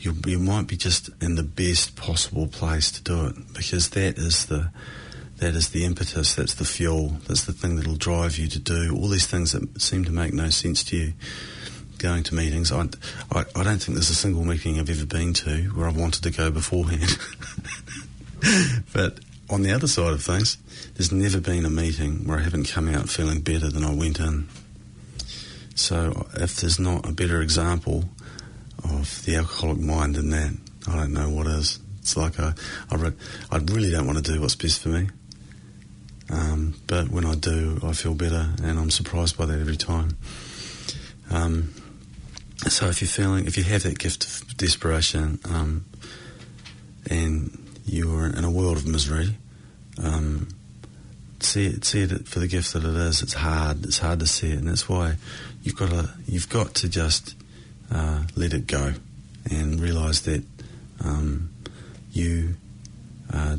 you, 0.00 0.16
you 0.26 0.40
might 0.40 0.66
be 0.66 0.76
just 0.76 1.10
in 1.22 1.36
the 1.36 1.44
best 1.44 1.94
possible 1.94 2.48
place 2.48 2.90
to 2.90 3.02
do 3.04 3.26
it 3.26 3.36
because 3.54 3.90
that 3.90 4.18
is 4.18 4.46
the 4.46 4.68
that 5.40 5.54
is 5.54 5.70
the 5.70 5.84
impetus, 5.84 6.34
that's 6.34 6.54
the 6.54 6.66
fuel, 6.66 7.16
that's 7.26 7.44
the 7.44 7.52
thing 7.52 7.76
that'll 7.76 7.96
drive 7.96 8.36
you 8.36 8.46
to 8.46 8.58
do 8.58 8.94
all 8.94 9.08
these 9.08 9.26
things 9.26 9.52
that 9.52 9.80
seem 9.80 10.04
to 10.04 10.12
make 10.12 10.34
no 10.34 10.50
sense 10.50 10.84
to 10.84 10.96
you. 10.96 11.12
Going 11.96 12.22
to 12.24 12.34
meetings, 12.34 12.70
I, 12.70 12.82
I, 13.32 13.44
I 13.56 13.62
don't 13.62 13.78
think 13.78 13.96
there's 13.96 14.10
a 14.10 14.14
single 14.14 14.44
meeting 14.44 14.78
I've 14.78 14.88
ever 14.88 15.06
been 15.06 15.32
to 15.34 15.64
where 15.74 15.86
I've 15.86 15.96
wanted 15.96 16.22
to 16.24 16.30
go 16.30 16.50
beforehand. 16.50 17.18
but 18.92 19.20
on 19.50 19.62
the 19.62 19.72
other 19.72 19.86
side 19.86 20.12
of 20.12 20.22
things, 20.22 20.56
there's 20.94 21.12
never 21.12 21.40
been 21.40 21.64
a 21.64 21.70
meeting 21.70 22.26
where 22.26 22.38
I 22.38 22.42
haven't 22.42 22.68
come 22.68 22.88
out 22.88 23.08
feeling 23.08 23.40
better 23.40 23.68
than 23.68 23.84
I 23.84 23.94
went 23.94 24.20
in. 24.20 24.46
So 25.74 26.26
if 26.34 26.56
there's 26.56 26.78
not 26.78 27.08
a 27.08 27.12
better 27.12 27.40
example 27.40 28.04
of 28.84 29.24
the 29.24 29.36
alcoholic 29.36 29.78
mind 29.78 30.16
than 30.16 30.30
that, 30.30 30.56
I 30.86 30.96
don't 30.96 31.12
know 31.12 31.30
what 31.30 31.46
is. 31.46 31.80
It's 32.00 32.16
like 32.16 32.38
I, 32.40 32.52
I, 32.90 32.96
re- 32.96 33.12
I 33.50 33.58
really 33.58 33.90
don't 33.90 34.06
want 34.06 34.24
to 34.24 34.32
do 34.32 34.40
what's 34.40 34.54
best 34.54 34.82
for 34.82 34.90
me. 34.90 35.08
Um, 36.30 36.74
but 36.86 37.08
when 37.08 37.26
I 37.26 37.34
do, 37.34 37.80
I 37.82 37.92
feel 37.92 38.14
better, 38.14 38.50
and 38.62 38.78
I'm 38.78 38.90
surprised 38.90 39.36
by 39.36 39.46
that 39.46 39.58
every 39.58 39.76
time. 39.76 40.16
Um, 41.30 41.74
so 42.68 42.88
if 42.88 43.00
you're 43.00 43.08
feeling, 43.08 43.46
if 43.46 43.56
you 43.56 43.64
have 43.64 43.82
that 43.82 43.98
gift 43.98 44.24
of 44.24 44.56
desperation, 44.56 45.40
um, 45.50 45.84
and 47.08 47.56
you're 47.84 48.26
in 48.26 48.44
a 48.44 48.50
world 48.50 48.76
of 48.76 48.86
misery, 48.86 49.36
um, 50.02 50.48
see 51.40 51.66
it, 51.66 51.84
see 51.84 52.02
it 52.02 52.28
for 52.28 52.38
the 52.38 52.46
gift 52.46 52.72
that 52.74 52.84
it 52.84 52.94
is. 52.94 53.22
It's 53.22 53.34
hard. 53.34 53.84
It's 53.84 53.98
hard 53.98 54.20
to 54.20 54.26
see 54.26 54.50
it, 54.52 54.58
and 54.58 54.68
that's 54.68 54.88
why 54.88 55.16
you've 55.62 55.76
got 55.76 55.90
to 55.90 56.10
you've 56.26 56.48
got 56.48 56.74
to 56.76 56.88
just 56.88 57.34
uh, 57.90 58.24
let 58.36 58.52
it 58.52 58.66
go 58.66 58.94
and 59.50 59.80
realise 59.80 60.20
that 60.20 60.44
um, 61.04 61.50
you 62.12 62.56
uh, 63.32 63.56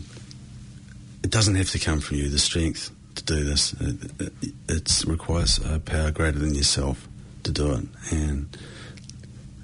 it 1.32 1.36
doesn't 1.36 1.56
have 1.56 1.70
to 1.70 1.80
come 1.80 2.02
from 2.02 2.18
you, 2.18 2.28
the 2.28 2.38
strength 2.38 2.92
to 3.16 3.24
do 3.24 3.46
this. 3.46 3.72
It, 3.80 4.34
it, 4.68 5.04
requires 5.08 5.60
a 5.60 5.80
power 5.80 6.12
greater 6.12 6.38
than 6.38 6.54
yourself 6.54 7.08
to 7.44 7.54
do 7.54 7.72
it 7.72 7.86
and 8.12 8.58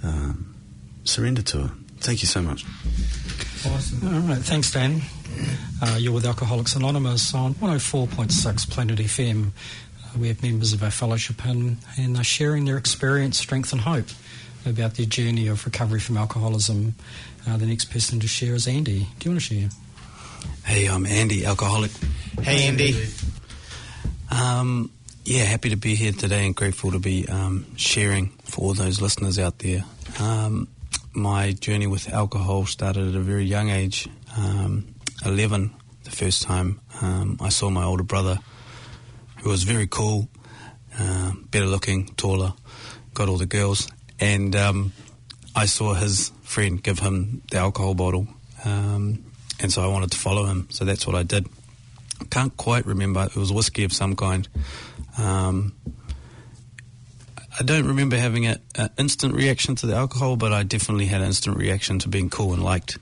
um, 0.02 0.56
surrender 1.04 1.42
to 1.42 1.66
it. 1.66 1.72
Thank 1.98 2.22
you 2.22 2.28
so 2.28 2.42
much. 2.42 2.64
Awesome. 3.66 4.16
All 4.16 4.22
right, 4.22 4.38
thanks, 4.38 4.72
Dan. 4.72 5.02
Uh, 5.82 5.98
you're 6.00 6.14
with 6.14 6.26
Alcoholics 6.26 6.78
Anonymous 6.78 7.34
on 7.34 7.54
104.6 7.56 8.70
Planet 8.70 9.00
FM. 9.00 9.48
Uh, 9.48 10.18
we 10.18 10.30
have 10.30 10.42
members 10.42 10.72
of 10.72 10.82
our 10.84 10.92
fellowship 10.92 11.44
and, 11.44 11.76
and 11.98 12.16
they're 12.16 12.24
sharing 12.24 12.64
their 12.64 12.78
experience, 12.78 13.38
strength, 13.40 13.74
and 13.74 13.82
hope 13.82 14.08
about 14.66 14.94
their 14.94 15.06
journey 15.06 15.48
of 15.48 15.66
recovery 15.66 16.00
from 16.00 16.16
alcoholism. 16.16 16.96
Uh, 17.46 17.58
the 17.58 17.66
next 17.66 17.92
person 17.92 18.22
to 18.22 18.28
share 18.28 18.56
is 18.56 18.70
Andy. 18.70 19.00
Do 19.20 19.26
you 19.26 19.32
want 19.32 19.42
to 19.42 19.54
share? 19.54 19.70
Hey, 20.66 20.88
I'm 20.88 21.06
Andy, 21.06 21.46
alcoholic. 21.46 21.92
Hey, 22.42 22.68
Andy. 22.68 22.96
Um, 24.30 24.92
yeah, 25.26 25.44
happy 25.44 25.70
to 25.70 25.76
be 25.78 25.96
here 25.96 26.12
today 26.12 26.46
and 26.46 26.56
grateful 26.56 26.92
to 26.92 27.00
be 27.00 27.28
um, 27.28 27.66
sharing 27.76 28.30
for 28.44 28.62
all 28.62 28.74
those 28.74 29.02
listeners 29.02 29.40
out 29.40 29.60
there. 29.60 29.84
Um, 30.20 30.68
my 31.14 31.52
journey 31.52 31.88
with 31.88 32.14
alcohol 32.14 32.66
started 32.66 33.10
at 33.10 33.16
a 33.16 33.20
very 33.20 33.46
young 33.46 33.70
age, 33.70 34.08
um, 34.38 34.88
11, 35.26 35.74
the 36.04 36.12
first 36.12 36.44
time 36.44 36.80
um, 37.02 37.38
I 37.42 37.50
saw 37.50 37.70
my 37.70 37.84
older 37.84 38.04
brother, 38.04 38.40
who 39.38 39.50
was 39.50 39.64
very 39.64 39.88
cool, 39.88 40.30
uh, 40.98 41.32
better 41.52 41.66
looking, 41.66 42.06
taller, 42.16 42.54
got 43.14 43.30
all 43.30 43.38
the 43.38 43.46
girls, 43.46 43.90
and 44.20 44.56
um, 44.56 44.94
I 45.56 45.66
saw 45.66 45.94
his 45.94 46.32
friend 46.44 46.82
give 46.82 47.00
him 47.00 47.42
the 47.52 47.58
alcohol 47.58 47.96
bottle, 47.96 48.28
um, 48.64 49.24
and 49.60 49.72
so 49.72 49.84
I 49.84 49.88
wanted 49.88 50.12
to 50.12 50.18
follow 50.18 50.46
him, 50.46 50.68
so 50.70 50.86
that's 50.86 51.06
what 51.08 51.16
I 51.16 51.24
did. 51.24 51.48
Can't 52.30 52.56
quite 52.58 52.86
remember, 52.86 53.24
it 53.24 53.36
was 53.36 53.52
whiskey 53.52 53.84
of 53.84 53.94
some 53.94 54.16
kind. 54.16 54.48
Um, 55.18 55.76
I 57.60 57.64
don't 57.64 57.88
remember 57.88 58.18
having 58.18 58.46
an 58.46 58.60
instant 58.98 59.34
reaction 59.34 59.76
to 59.78 59.88
the 59.88 59.96
alcohol, 59.96 60.36
but 60.36 60.54
I 60.54 60.64
definitely 60.64 61.08
had 61.08 61.22
an 61.22 61.28
instant 61.28 61.58
reaction 61.58 61.98
to 62.00 62.08
being 62.08 62.30
cool 62.30 62.54
and 62.54 62.64
liked. 62.64 63.00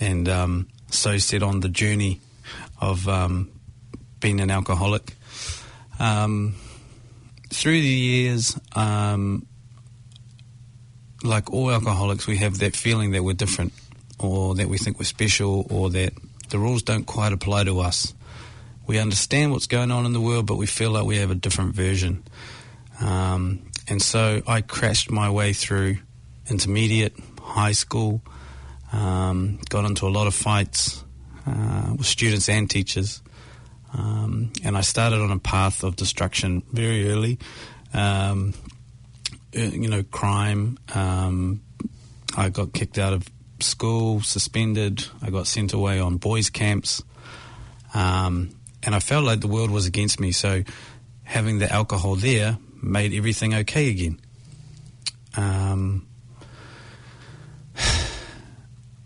And 0.00 0.28
um, 0.28 0.68
so 0.90 1.18
set 1.18 1.42
on 1.42 1.60
the 1.60 1.68
journey 1.68 2.20
of 2.80 3.06
um, 3.08 3.50
being 4.20 4.40
an 4.40 4.50
alcoholic. 4.50 5.14
Um, 5.98 6.54
through 7.50 7.80
the 7.80 7.86
years, 7.86 8.58
um, 8.74 9.46
like 11.22 11.52
all 11.52 11.70
alcoholics, 11.70 12.26
we 12.26 12.38
have 12.38 12.58
that 12.58 12.74
feeling 12.74 13.12
that 13.12 13.22
we're 13.22 13.34
different, 13.34 13.72
or 14.18 14.54
that 14.54 14.68
we 14.68 14.78
think 14.78 14.98
we're 14.98 15.04
special, 15.04 15.66
or 15.70 15.90
that 15.90 16.12
the 16.50 16.58
rules 16.58 16.82
don't 16.82 17.04
quite 17.04 17.32
apply 17.32 17.64
to 17.64 17.80
us. 17.80 18.14
We 18.86 18.98
understand 18.98 19.52
what's 19.52 19.66
going 19.66 19.90
on 19.90 20.04
in 20.06 20.12
the 20.12 20.20
world, 20.20 20.46
but 20.46 20.56
we 20.56 20.66
feel 20.66 20.90
like 20.90 21.04
we 21.04 21.16
have 21.18 21.30
a 21.30 21.34
different 21.34 21.74
version. 21.74 22.22
Um, 23.00 23.70
and 23.88 24.00
so 24.00 24.42
I 24.46 24.60
crashed 24.60 25.10
my 25.10 25.30
way 25.30 25.52
through 25.52 25.98
intermediate, 26.48 27.14
high 27.40 27.72
school, 27.72 28.22
um, 28.92 29.58
got 29.68 29.84
into 29.84 30.06
a 30.06 30.10
lot 30.10 30.26
of 30.26 30.34
fights 30.34 31.02
uh, 31.46 31.94
with 31.96 32.06
students 32.06 32.48
and 32.48 32.70
teachers. 32.70 33.22
Um, 33.92 34.52
and 34.64 34.76
I 34.76 34.80
started 34.82 35.20
on 35.20 35.30
a 35.30 35.38
path 35.38 35.84
of 35.84 35.96
destruction 35.96 36.62
very 36.72 37.10
early. 37.10 37.38
Um, 37.92 38.54
uh, 39.56 39.60
you 39.60 39.88
know, 39.88 40.02
crime. 40.02 40.78
Um, 40.94 41.62
I 42.36 42.48
got 42.48 42.72
kicked 42.72 42.98
out 42.98 43.12
of 43.12 43.28
school, 43.64 44.20
suspended. 44.20 45.06
I 45.22 45.30
got 45.30 45.46
sent 45.46 45.72
away 45.72 45.98
on 46.00 46.16
boys' 46.18 46.50
camps. 46.50 47.02
Um, 47.94 48.50
and 48.82 48.94
I 48.94 49.00
felt 49.00 49.24
like 49.24 49.40
the 49.40 49.48
world 49.48 49.70
was 49.70 49.86
against 49.86 50.20
me. 50.20 50.32
So 50.32 50.62
having 51.22 51.58
the 51.58 51.72
alcohol 51.72 52.16
there 52.16 52.58
made 52.82 53.14
everything 53.14 53.54
okay 53.54 53.90
again. 53.90 54.20
Um, 55.36 56.06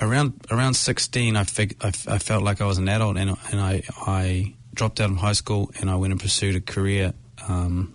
around 0.00 0.35
around 0.50 0.75
sixteen, 0.75 1.37
I, 1.37 1.45
fig- 1.45 1.77
I, 1.81 1.88
f- 1.88 2.09
I 2.09 2.19
felt 2.19 2.43
like 2.43 2.61
I 2.61 2.67
was 2.67 2.79
an 2.79 2.88
adult, 2.88 3.17
and 3.17 3.37
and 3.50 3.61
I 3.61 3.83
I 4.07 4.55
dropped 4.75 5.00
out 5.00 5.11
of 5.11 5.17
high 5.17 5.33
school 5.33 5.71
and 5.81 5.91
I 5.91 5.97
went 5.97 6.12
and 6.12 6.21
pursued 6.21 6.55
a 6.55 6.61
career 6.61 7.12
um, 7.49 7.93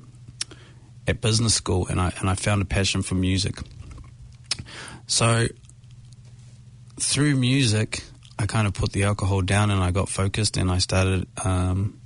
at 1.07 1.21
business 1.21 1.53
school, 1.53 1.87
and 1.87 1.99
I 1.99 2.13
and 2.19 2.29
I 2.29 2.35
found 2.35 2.61
a 2.61 2.65
passion 2.65 3.01
for 3.01 3.15
music. 3.15 3.55
So 5.05 5.47
through 7.03 7.35
music, 7.35 8.03
I 8.39 8.45
kind 8.45 8.67
of 8.67 8.73
put 8.73 8.91
the 8.91 9.03
alcohol 9.03 9.41
down, 9.41 9.71
and 9.71 9.83
I 9.83 9.91
got 9.91 10.09
focused, 10.09 10.57
and 10.57 10.71
I 10.71 10.79
started. 10.79 11.27
Um, 11.43 11.99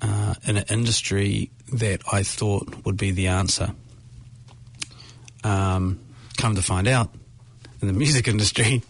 uh, 0.00 0.34
in 0.46 0.56
an 0.56 0.64
industry 0.70 1.50
that 1.72 2.00
I 2.12 2.22
thought 2.22 2.84
would 2.84 2.96
be 2.96 3.10
the 3.10 3.28
answer. 3.28 3.74
Um, 5.44 6.00
come 6.36 6.54
to 6.54 6.62
find 6.62 6.88
out, 6.88 7.10
in 7.80 7.88
the 7.88 7.94
music 8.04 8.28
industry, 8.28 8.82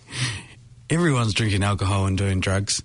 everyone's 0.91 1.35
drinking 1.35 1.63
alcohol 1.63 2.07
and 2.07 2.17
doing 2.17 2.41
drugs. 2.41 2.83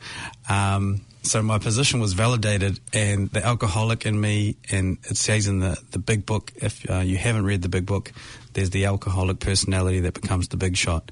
Um, 0.49 1.05
so 1.23 1.41
my 1.41 1.57
position 1.57 2.01
was 2.01 2.13
validated, 2.13 2.79
and 2.91 3.29
the 3.29 3.45
alcoholic 3.45 4.05
in 4.05 4.19
me, 4.19 4.57
and 4.69 4.97
it 5.03 5.15
says 5.15 5.47
in 5.47 5.59
the, 5.59 5.77
the 5.91 5.99
big 5.99 6.25
book, 6.25 6.51
if 6.57 6.89
uh, 6.89 6.99
you 6.99 7.17
haven't 7.17 7.45
read 7.45 7.61
the 7.61 7.69
big 7.69 7.85
book, 7.85 8.11
there's 8.53 8.71
the 8.71 8.85
alcoholic 8.85 9.39
personality 9.39 10.01
that 10.01 10.13
becomes 10.13 10.49
the 10.49 10.57
big 10.57 10.75
shot. 10.75 11.11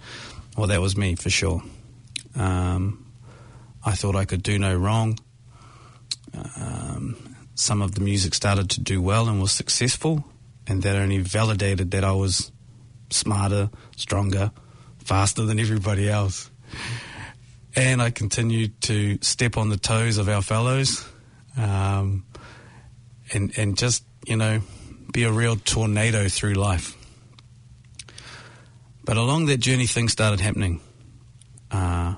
Well, 0.58 0.67
that 0.67 0.81
was 0.81 0.98
me 0.98 1.15
for 1.15 1.29
sure. 1.29 1.63
Um, 2.36 3.05
I 3.86 3.93
thought 3.93 4.15
I 4.15 4.25
could 4.25 4.43
do 4.43 4.60
no 4.60 4.75
wrong. 4.75 5.17
Um, 6.55 7.36
some 7.55 7.81
of 7.81 7.96
the 7.96 8.01
music 8.01 8.34
started 8.34 8.70
to 8.72 8.81
do 8.81 9.01
well 9.01 9.27
and 9.27 9.41
was 9.41 9.51
successful, 9.51 10.25
and 10.67 10.84
that 10.84 10.96
only 10.96 11.20
validated 11.20 11.91
that 11.91 12.03
I 12.03 12.12
was 12.12 12.51
smarter, 13.10 13.70
stronger, 13.96 14.51
faster 15.00 15.43
than 15.46 15.60
everybody 15.60 16.10
else. 16.10 16.50
And 17.75 18.01
I 18.01 18.10
continued 18.12 18.81
to 18.81 19.17
step 19.22 19.58
on 19.58 19.70
the 19.70 19.77
toes 19.77 20.17
of 20.17 20.27
our 20.27 20.41
fellows, 20.41 21.05
um, 21.58 22.25
and 23.34 23.58
and 23.58 23.77
just 23.77 24.03
you 24.25 24.36
know 24.36 24.62
be 25.13 25.24
a 25.24 25.31
real 25.31 25.55
tornado 25.55 26.27
through 26.27 26.53
life. 26.53 26.98
But 29.03 29.17
along 29.17 29.48
that 29.48 29.58
journey, 29.58 29.88
things 29.88 30.12
started 30.12 30.39
happening. 30.39 30.79
Uh, 31.70 32.15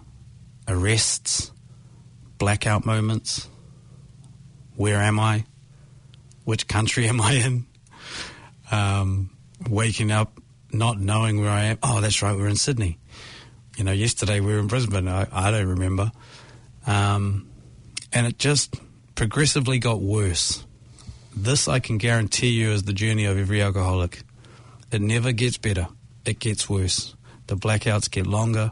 arrests, 0.67 1.51
blackout 2.37 2.85
moments, 2.85 3.47
where 4.75 4.97
am 5.01 5.19
I? 5.19 5.45
Which 6.43 6.67
country 6.67 7.07
am 7.09 7.21
I 7.21 7.33
in? 7.33 7.65
Um, 8.71 9.29
waking 9.69 10.11
up, 10.11 10.39
not 10.71 10.99
knowing 10.99 11.39
where 11.39 11.49
I 11.49 11.65
am. 11.65 11.77
Oh, 11.83 12.01
that's 12.01 12.21
right, 12.21 12.35
we're 12.35 12.47
in 12.47 12.55
Sydney. 12.55 12.97
You 13.77 13.83
know, 13.83 13.91
yesterday 13.91 14.39
we 14.39 14.53
were 14.53 14.59
in 14.59 14.67
Brisbane. 14.67 15.07
I, 15.07 15.27
I 15.31 15.51
don't 15.51 15.67
remember. 15.67 16.11
Um, 16.85 17.49
and 18.11 18.27
it 18.27 18.37
just 18.37 18.75
progressively 19.15 19.79
got 19.79 20.01
worse. 20.01 20.65
This, 21.35 21.67
I 21.67 21.79
can 21.79 21.97
guarantee 21.97 22.49
you, 22.49 22.71
is 22.71 22.83
the 22.83 22.93
journey 22.93 23.25
of 23.25 23.37
every 23.37 23.61
alcoholic. 23.61 24.23
It 24.91 25.01
never 25.01 25.31
gets 25.31 25.57
better, 25.57 25.87
it 26.25 26.39
gets 26.39 26.69
worse. 26.69 27.15
The 27.47 27.55
blackouts 27.55 28.09
get 28.09 28.27
longer, 28.27 28.71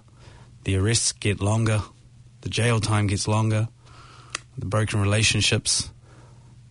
the 0.63 0.75
arrests 0.77 1.11
get 1.11 1.41
longer, 1.41 1.81
the 2.41 2.49
jail 2.49 2.79
time 2.79 3.07
gets 3.07 3.27
longer 3.27 3.67
the 4.57 4.65
broken 4.65 5.01
relationships. 5.01 5.89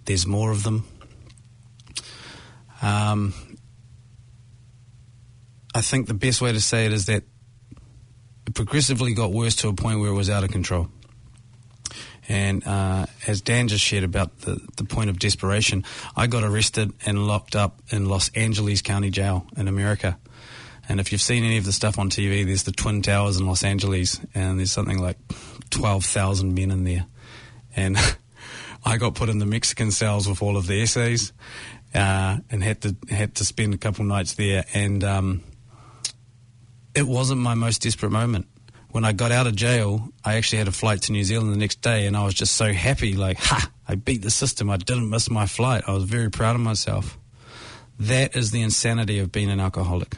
There's 0.04 0.26
more 0.26 0.50
of 0.50 0.62
them. 0.62 0.87
Um, 2.82 3.34
I 5.75 5.82
think 5.82 6.06
the 6.06 6.14
best 6.14 6.40
way 6.40 6.52
to 6.52 6.60
say 6.60 6.87
it 6.87 6.92
is 6.92 7.06
that 7.06 7.25
it 8.46 8.54
progressively 8.54 9.14
got 9.14 9.32
worse 9.32 9.56
to 9.56 9.68
a 9.68 9.75
point 9.75 10.00
where 10.00 10.10
it 10.10 10.14
was 10.14 10.30
out 10.30 10.44
of 10.44 10.50
control. 10.50 10.88
And 12.28 12.64
uh, 12.66 13.06
as 13.26 13.40
Dan 13.40 13.68
just 13.68 13.84
shared 13.84 14.04
about 14.04 14.42
the, 14.42 14.60
the 14.76 14.84
point 14.84 15.10
of 15.10 15.18
desperation, 15.18 15.84
I 16.16 16.28
got 16.28 16.44
arrested 16.44 16.92
and 17.04 17.26
locked 17.26 17.56
up 17.56 17.80
in 17.90 18.06
Los 18.06 18.30
Angeles 18.30 18.82
County 18.82 19.10
Jail 19.10 19.46
in 19.56 19.66
America. 19.66 20.16
And 20.90 21.00
if 21.00 21.12
you've 21.12 21.23
seen 21.23 21.44
any 21.44 21.56
of 21.56 21.64
the 21.64 21.73
stuff 21.73 21.99
on 21.99 22.11
TV, 22.11 22.44
there's 22.44 22.64
the 22.64 22.73
Twin 22.73 23.00
Towers 23.00 23.38
in 23.38 23.47
Los 23.47 23.62
Angeles, 23.64 24.20
and 24.35 24.59
there's 24.59 24.73
something 24.73 24.99
like 24.99 25.16
12,000 25.70 26.52
men 26.54 26.70
in 26.70 26.85
there 26.85 27.06
and 27.76 27.97
I 28.85 28.97
got 28.97 29.14
put 29.14 29.28
in 29.28 29.38
the 29.38 29.47
Mexican 29.47 29.90
cells 29.90 30.28
with 30.28 30.42
all 30.42 30.56
of 30.56 30.66
the 30.66 30.82
essays, 30.82 31.32
uh, 31.94 32.38
and 32.50 32.62
had 32.62 32.80
to 32.82 32.97
had 33.11 33.35
to 33.37 33.44
spend 33.44 33.75
a 33.75 33.78
couple 33.78 34.04
nights 34.04 34.35
there. 34.35 34.64
And 34.73 35.04
um, 35.04 35.42
it 36.94 37.06
wasn't 37.06 37.40
my 37.40 37.54
most 37.54 37.82
desperate 37.82 38.11
moment. 38.11 38.47
When 38.90 39.04
I 39.04 39.12
got 39.12 39.30
out 39.30 39.47
of 39.47 39.54
jail, 39.54 40.09
I 40.25 40.35
actually 40.35 40.59
had 40.59 40.68
a 40.68 40.73
flight 40.73 41.02
to 41.02 41.12
New 41.12 41.23
Zealand 41.23 41.52
the 41.52 41.59
next 41.59 41.82
day, 41.82 42.06
and 42.06 42.16
I 42.16 42.25
was 42.25 42.35
just 42.35 42.56
so 42.56 42.73
happy. 42.73 43.14
Like, 43.14 43.38
ha! 43.38 43.70
I 43.87 43.94
beat 43.97 44.23
the 44.23 44.30
system. 44.30 44.70
I 44.70 44.78
didn't 44.78 45.11
miss 45.11 45.30
my 45.30 45.47
flight. 45.47 45.85
I 45.87 45.92
was 45.92 46.04
very 46.04 46.30
proud 46.30 46.56
of 46.56 46.62
myself. 46.62 47.18
That 47.99 48.35
is 48.35 48.50
the 48.50 48.62
insanity 48.62 49.18
of 49.18 49.30
being 49.30 49.50
an 49.50 49.61
alcoholic. 49.61 50.16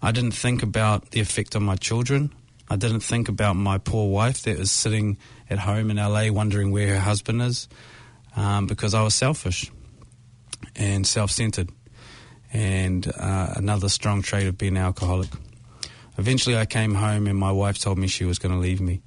I 0.00 0.12
didn't 0.12 0.32
think 0.32 0.62
about 0.62 1.10
the 1.10 1.20
effect 1.20 1.56
on 1.56 1.62
my 1.62 1.76
children. 1.76 2.32
I 2.70 2.76
didn't 2.76 3.00
think 3.00 3.28
about 3.28 3.54
my 3.54 3.78
poor 3.78 4.08
wife 4.08 4.42
that 4.42 4.58
was 4.58 4.70
sitting 4.70 5.16
at 5.48 5.58
home 5.58 5.90
in 5.90 5.96
LA 5.96 6.30
wondering 6.30 6.70
where 6.70 6.94
her 6.94 7.00
husband 7.00 7.42
is 7.42 7.68
um, 8.36 8.66
because 8.66 8.94
I 8.94 9.02
was 9.02 9.14
selfish 9.14 9.70
and 10.76 11.06
self 11.06 11.30
centered. 11.30 11.70
And 12.52 13.06
uh, 13.18 13.54
another 13.56 13.88
strong 13.88 14.22
trait 14.22 14.46
of 14.46 14.56
being 14.56 14.76
alcoholic. 14.76 15.28
Eventually, 16.16 16.56
I 16.56 16.64
came 16.64 16.94
home 16.94 17.26
and 17.26 17.38
my 17.38 17.52
wife 17.52 17.78
told 17.78 17.98
me 17.98 18.06
she 18.08 18.24
was 18.24 18.38
going 18.38 18.52
to 18.52 18.58
leave 18.58 18.80
me. 18.80 19.02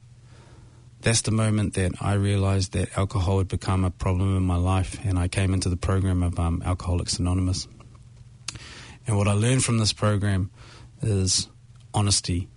That's 1.02 1.22
the 1.22 1.32
moment 1.32 1.74
that 1.74 1.94
I 2.00 2.14
realized 2.14 2.74
that 2.74 2.96
alcohol 2.96 3.40
had 3.40 3.48
become 3.48 3.84
a 3.84 3.90
problem 3.90 4.38
in 4.38 4.44
my 4.44 4.58
life, 4.58 5.00
and 5.04 5.18
I 5.18 5.28
came 5.28 5.52
into 5.52 5.68
the 5.68 5.78
program 5.78 6.22
of 6.22 6.40
um, 6.40 6.62
Alcoholics 6.64 7.18
Anonymous. 7.18 7.68
And 9.08 9.18
what 9.18 9.28
I 9.28 9.34
learned 9.34 9.64
from 9.64 9.80
this 9.80 9.94
program 9.94 10.52
is 11.02 11.48
honesty, 11.94 12.48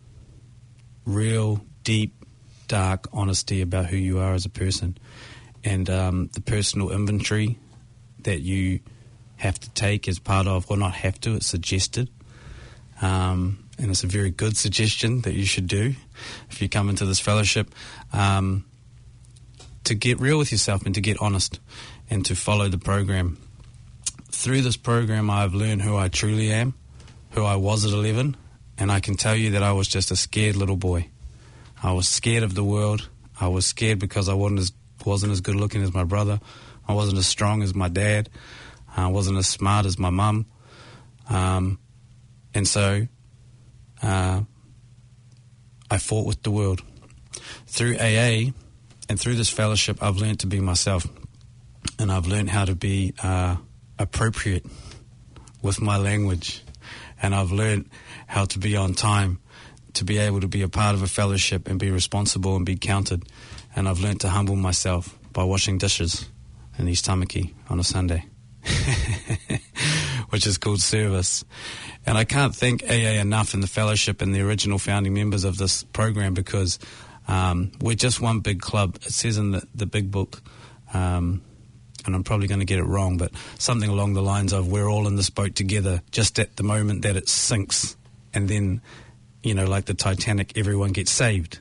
real, 1.05 1.65
deep, 1.83 2.25
dark 2.69 3.09
honesty 3.13 3.61
about 3.61 3.87
who 3.87 3.97
you 3.97 4.19
are 4.19 4.35
as 4.35 4.45
a 4.45 4.51
person. 4.51 4.97
And 5.63 5.89
um, 5.89 6.31
the 6.35 6.41
personal 6.41 6.91
inventory 6.91 7.59
that 8.21 8.41
you 8.41 8.81
have 9.37 9.59
to 9.61 9.71
take 9.71 10.09
as 10.09 10.19
part 10.19 10.47
of, 10.47 10.69
well, 10.69 10.79
not 10.79 10.95
have 10.95 11.21
to, 11.21 11.35
it's 11.35 11.47
suggested. 11.47 12.11
Um, 13.03 13.65
and 13.79 13.91
it's 13.91 14.05
a 14.05 14.07
very 14.07 14.31
good 14.31 14.57
suggestion 14.57 15.23
that 15.23 15.35
you 15.35 15.45
should 15.45 15.67
do 15.67 15.95
if 16.51 16.63
you 16.63 16.69
come 16.69 16.89
into 16.89 17.05
this 17.05 17.19
fellowship 17.19 17.75
um, 18.13 18.65
to 19.85 19.95
get 19.95 20.21
real 20.21 20.39
with 20.39 20.53
yourself 20.53 20.87
and 20.87 20.95
to 20.95 21.01
get 21.01 21.21
honest 21.21 21.61
and 22.09 22.25
to 22.27 22.37
follow 22.37 22.69
the 22.69 22.79
program. 22.79 23.39
Through 24.31 24.63
this 24.63 24.77
program, 24.77 25.31
I've 25.31 25.55
learned 25.55 25.83
who 25.83 25.97
I 25.97 26.09
truly 26.09 26.53
am, 26.53 26.75
who 27.35 27.45
I 27.45 27.57
was 27.57 27.85
at 27.85 27.93
11, 27.93 28.37
and 28.79 28.93
I 28.93 29.01
can 29.01 29.17
tell 29.17 29.35
you 29.35 29.51
that 29.53 29.63
I 29.63 29.73
was 29.73 29.89
just 29.89 30.11
a 30.11 30.17
scared 30.17 30.57
little 30.57 30.77
boy. 30.77 31.09
I 31.83 31.93
was 31.93 32.09
scared 32.09 32.43
of 32.43 32.55
the 32.55 32.65
world. 32.65 33.09
I 33.41 33.49
was 33.49 33.67
scared 33.67 33.99
because 33.99 34.29
I 34.29 34.35
wasn't 34.35 34.61
as 34.61 34.73
wasn't 35.05 35.33
as 35.33 35.43
good 35.43 35.57
looking 35.57 35.83
as 35.83 35.93
my 35.93 36.05
brother. 36.05 36.41
I 36.89 36.95
wasn't 36.95 37.19
as 37.19 37.27
strong 37.27 37.63
as 37.63 37.75
my 37.75 37.89
dad. 37.89 38.31
I 38.97 39.09
wasn't 39.09 39.37
as 39.37 39.47
smart 39.47 39.85
as 39.85 39.99
my 39.99 40.09
mum. 40.09 40.47
Um, 41.29 41.79
and 42.55 42.67
so 42.67 43.07
uh, 44.03 44.41
I 45.91 45.99
fought 45.99 46.27
with 46.27 46.43
the 46.43 46.51
world. 46.51 46.83
Through 47.67 47.97
AA 47.99 48.53
and 49.09 49.21
through 49.21 49.35
this 49.35 49.51
fellowship, 49.51 50.03
I've 50.03 50.17
learned 50.17 50.41
to 50.41 50.47
be 50.47 50.61
myself. 50.61 51.07
And 51.99 52.11
I've 52.11 52.27
learned 52.27 52.49
how 52.49 52.65
to 52.65 52.75
be 52.75 53.13
uh, 53.23 53.57
appropriate 53.99 54.65
with 55.61 55.83
my 55.83 55.99
language. 55.99 56.64
And 57.25 57.35
I've 57.35 57.53
learned 57.53 57.89
how 58.27 58.45
to 58.45 58.59
be 58.59 58.77
on 58.77 58.93
time, 58.93 59.39
to 59.95 60.05
be 60.05 60.19
able 60.19 60.41
to 60.41 60.47
be 60.47 60.61
a 60.61 60.69
part 60.69 60.95
of 60.95 61.03
a 61.03 61.07
fellowship 61.07 61.69
and 61.69 61.81
be 61.81 61.91
responsible 61.91 62.55
and 62.55 62.67
be 62.67 62.77
counted. 62.77 63.23
And 63.75 63.89
I've 63.89 64.01
learned 64.01 64.21
to 64.21 64.29
humble 64.29 64.57
myself 64.57 65.19
by 65.33 65.43
washing 65.43 65.79
dishes 65.79 66.29
in 66.79 66.87
East 66.87 67.07
Tamaki 67.07 67.55
on 67.71 67.81
a 67.81 67.83
Sunday, 67.83 68.27
which 70.29 70.47
is 70.47 70.59
called 70.59 70.83
service. 70.83 71.47
And 72.05 72.19
I 72.19 72.25
can't 72.25 72.55
thank 72.55 72.83
AA 72.83 73.19
enough 73.23 73.55
and 73.55 73.63
the 73.63 73.69
fellowship 73.69 74.21
and 74.21 74.35
the 74.35 74.43
original 74.43 74.79
founding 74.79 75.15
members 75.15 75.45
of 75.45 75.57
this 75.57 75.83
program 75.83 76.35
because 76.35 76.79
um, 77.27 77.73
we're 77.81 77.95
just 77.95 78.21
one 78.21 78.41
big 78.41 78.61
club. 78.61 78.97
It 78.97 79.13
says 79.13 79.39
in 79.39 79.53
the, 79.53 79.67
the 79.75 79.87
big 79.87 80.11
book, 80.11 80.43
um, 80.93 81.41
and 82.05 82.15
I'm 82.15 82.25
probably 82.25 82.47
going 82.47 82.61
to 82.61 82.67
get 82.67 82.79
it 82.79 82.85
wrong, 82.85 83.17
but 83.17 83.33
something 83.59 83.89
along 83.89 84.15
the 84.15 84.23
lines 84.23 84.53
of 84.53 84.69
we're 84.69 84.89
all 84.89 85.07
in 85.07 85.17
this 85.17 85.31
boat 85.31 85.55
together 85.55 86.03
just 86.11 86.39
at 86.39 86.57
the 86.57 86.63
moment 86.63 87.03
that 87.03 87.17
it 87.17 87.29
sinks. 87.29 87.97
And 88.33 88.49
then, 88.49 88.83
you 89.43 89.55
know, 89.55 89.65
like 89.65 89.87
the 89.87 89.95
Titanic, 89.95 90.57
everyone 90.57 90.93
gets 90.93 91.11
saved. 91.11 91.61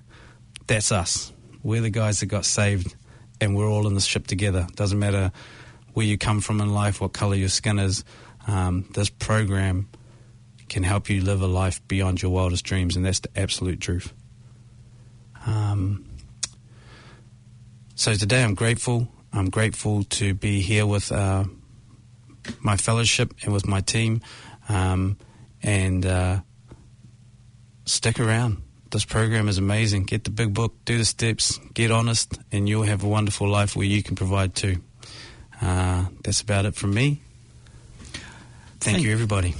That's 0.68 0.92
us. 0.92 1.32
We're 1.62 1.82
the 1.82 1.90
guys 1.90 2.20
that 2.20 2.26
got 2.28 2.46
saved, 2.46 2.96
and 3.40 3.56
we're 3.56 3.70
all 3.70 3.88
in 3.88 3.94
this 3.94 4.06
ship 4.06 4.28
together. 4.28 4.68
Doesn't 4.76 5.00
matter 5.00 5.32
where 5.94 6.06
you 6.06 6.18
come 6.18 6.42
from 6.42 6.60
in 6.60 6.74
life, 6.74 7.00
what 7.00 7.14
color 7.14 7.36
your 7.36 7.50
skin 7.50 7.80
is. 7.80 8.04
Um, 8.48 8.86
this 8.94 9.10
program 9.10 9.88
can 10.68 10.84
help 10.84 11.10
you 11.10 11.22
live 11.22 11.42
a 11.42 11.48
life 11.48 11.86
beyond 11.88 12.22
your 12.22 12.32
wildest 12.32 12.66
dreams, 12.66 12.96
and 12.96 13.06
that's 13.06 13.20
the 13.20 13.30
absolute 13.38 13.80
truth. 13.80 14.12
Um, 15.46 16.06
so 17.96 18.16
today 18.16 18.44
I'm 18.44 18.56
grateful. 18.56 19.08
I'm 19.34 19.50
grateful 19.50 20.04
to 20.04 20.34
be 20.34 20.62
here 20.62 20.86
with 20.86 21.12
uh, 21.12 21.46
my 22.60 22.78
fellowship 22.78 23.34
and 23.44 23.54
with 23.54 23.68
my 23.68 23.82
team, 23.82 24.22
um, 24.70 25.18
and 25.62 26.06
uh, 26.06 26.40
stick 27.86 28.20
around. 28.20 28.62
This 28.92 29.06
program 29.06 29.48
is 29.48 29.58
amazing. 29.58 30.04
Get 30.04 30.24
the 30.24 30.30
big 30.30 30.54
book, 30.54 30.76
do 30.86 31.00
the 31.00 31.06
steps, 31.06 31.60
get 31.74 31.90
honest, 31.90 32.38
and 32.52 32.70
you'll 32.70 32.84
have 32.84 33.04
a 33.04 33.08
wonderful 33.08 33.50
life 33.50 33.76
where 33.76 33.88
you 33.88 34.04
can 34.04 34.16
provide 34.16 34.54
too. 34.54 34.82
Uh, 35.60 36.06
that's 36.24 36.42
about 36.42 36.66
it 36.66 36.76
from 36.76 36.94
me. 36.94 37.22
Thank, 38.80 38.98
Thank 38.98 39.02
you, 39.02 39.12
everybody. 39.14 39.56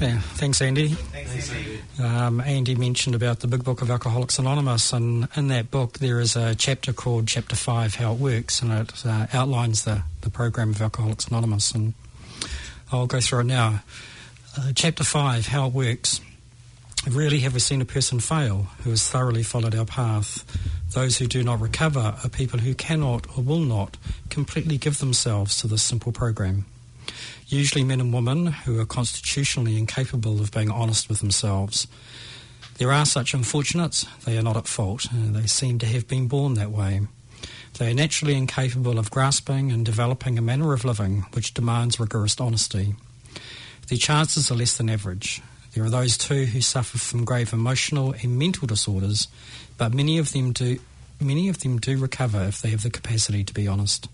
Yeah, 0.00 0.18
thanks, 0.18 0.60
Andy. 0.60 0.88
Thanks, 0.88 1.52
Andy. 1.52 1.80
Um, 2.02 2.40
Andy 2.40 2.74
mentioned 2.74 3.14
about 3.14 3.40
the 3.40 3.46
Big 3.46 3.62
Book 3.62 3.80
of 3.80 3.90
Alcoholics 3.90 4.38
Anonymous, 4.38 4.92
and 4.92 5.28
in 5.36 5.48
that 5.48 5.70
book 5.70 5.98
there 5.98 6.20
is 6.20 6.34
a 6.34 6.54
chapter 6.54 6.92
called 6.92 7.28
Chapter 7.28 7.54
5, 7.54 7.94
How 7.94 8.12
It 8.12 8.18
Works, 8.18 8.60
and 8.60 8.72
it 8.72 9.06
uh, 9.06 9.28
outlines 9.32 9.84
the, 9.84 10.02
the 10.22 10.30
program 10.30 10.70
of 10.70 10.82
Alcoholics 10.82 11.28
Anonymous. 11.28 11.70
And 11.72 11.94
I'll 12.90 13.06
go 13.06 13.20
through 13.20 13.40
it 13.40 13.44
now. 13.44 13.82
Uh, 14.58 14.72
chapter 14.74 15.04
5, 15.04 15.46
How 15.46 15.68
It 15.68 15.72
Works. 15.72 16.20
Rarely 17.08 17.40
have 17.40 17.54
we 17.54 17.60
seen 17.60 17.80
a 17.80 17.86
person 17.86 18.18
fail 18.18 18.66
who 18.82 18.90
has 18.90 19.08
thoroughly 19.08 19.42
followed 19.42 19.74
our 19.74 19.84
path. 19.84 20.44
Those 20.92 21.18
who 21.18 21.26
do 21.26 21.44
not 21.44 21.60
recover 21.60 22.16
are 22.22 22.30
people 22.30 22.58
who 22.60 22.74
cannot 22.74 23.26
or 23.36 23.44
will 23.44 23.60
not 23.60 23.96
completely 24.28 24.76
give 24.76 24.98
themselves 24.98 25.60
to 25.60 25.68
this 25.68 25.82
simple 25.82 26.12
program 26.12 26.64
usually 27.46 27.84
men 27.84 28.00
and 28.00 28.12
women 28.12 28.46
who 28.46 28.80
are 28.80 28.86
constitutionally 28.86 29.76
incapable 29.78 30.40
of 30.40 30.50
being 30.50 30.70
honest 30.70 31.08
with 31.08 31.20
themselves. 31.20 31.86
There 32.78 32.92
are 32.92 33.06
such 33.06 33.34
unfortunates, 33.34 34.06
they 34.24 34.36
are 34.36 34.42
not 34.42 34.56
at 34.56 34.66
fault, 34.66 35.06
uh, 35.06 35.30
they 35.30 35.46
seem 35.46 35.78
to 35.78 35.86
have 35.86 36.08
been 36.08 36.26
born 36.26 36.54
that 36.54 36.70
way. 36.70 37.02
They 37.78 37.90
are 37.90 37.94
naturally 37.94 38.34
incapable 38.34 38.98
of 38.98 39.10
grasping 39.10 39.72
and 39.72 39.84
developing 39.84 40.38
a 40.38 40.42
manner 40.42 40.72
of 40.72 40.84
living 40.84 41.26
which 41.32 41.54
demands 41.54 41.98
rigorous 41.98 42.40
honesty. 42.40 42.94
Their 43.88 43.98
chances 43.98 44.50
are 44.50 44.54
less 44.54 44.76
than 44.76 44.88
average. 44.88 45.42
There 45.74 45.84
are 45.84 45.90
those 45.90 46.16
too 46.16 46.46
who 46.46 46.60
suffer 46.60 46.98
from 46.98 47.24
grave 47.24 47.52
emotional 47.52 48.14
and 48.22 48.38
mental 48.38 48.66
disorders, 48.66 49.26
but 49.76 49.92
many 49.92 50.18
of 50.18 50.32
them 50.32 50.52
do 50.52 50.78
many 51.20 51.48
of 51.48 51.60
them 51.60 51.78
do 51.78 51.96
recover 51.98 52.42
if 52.44 52.60
they 52.60 52.70
have 52.70 52.82
the 52.82 52.90
capacity 52.90 53.44
to 53.44 53.54
be 53.54 53.66
honest. 53.66 54.08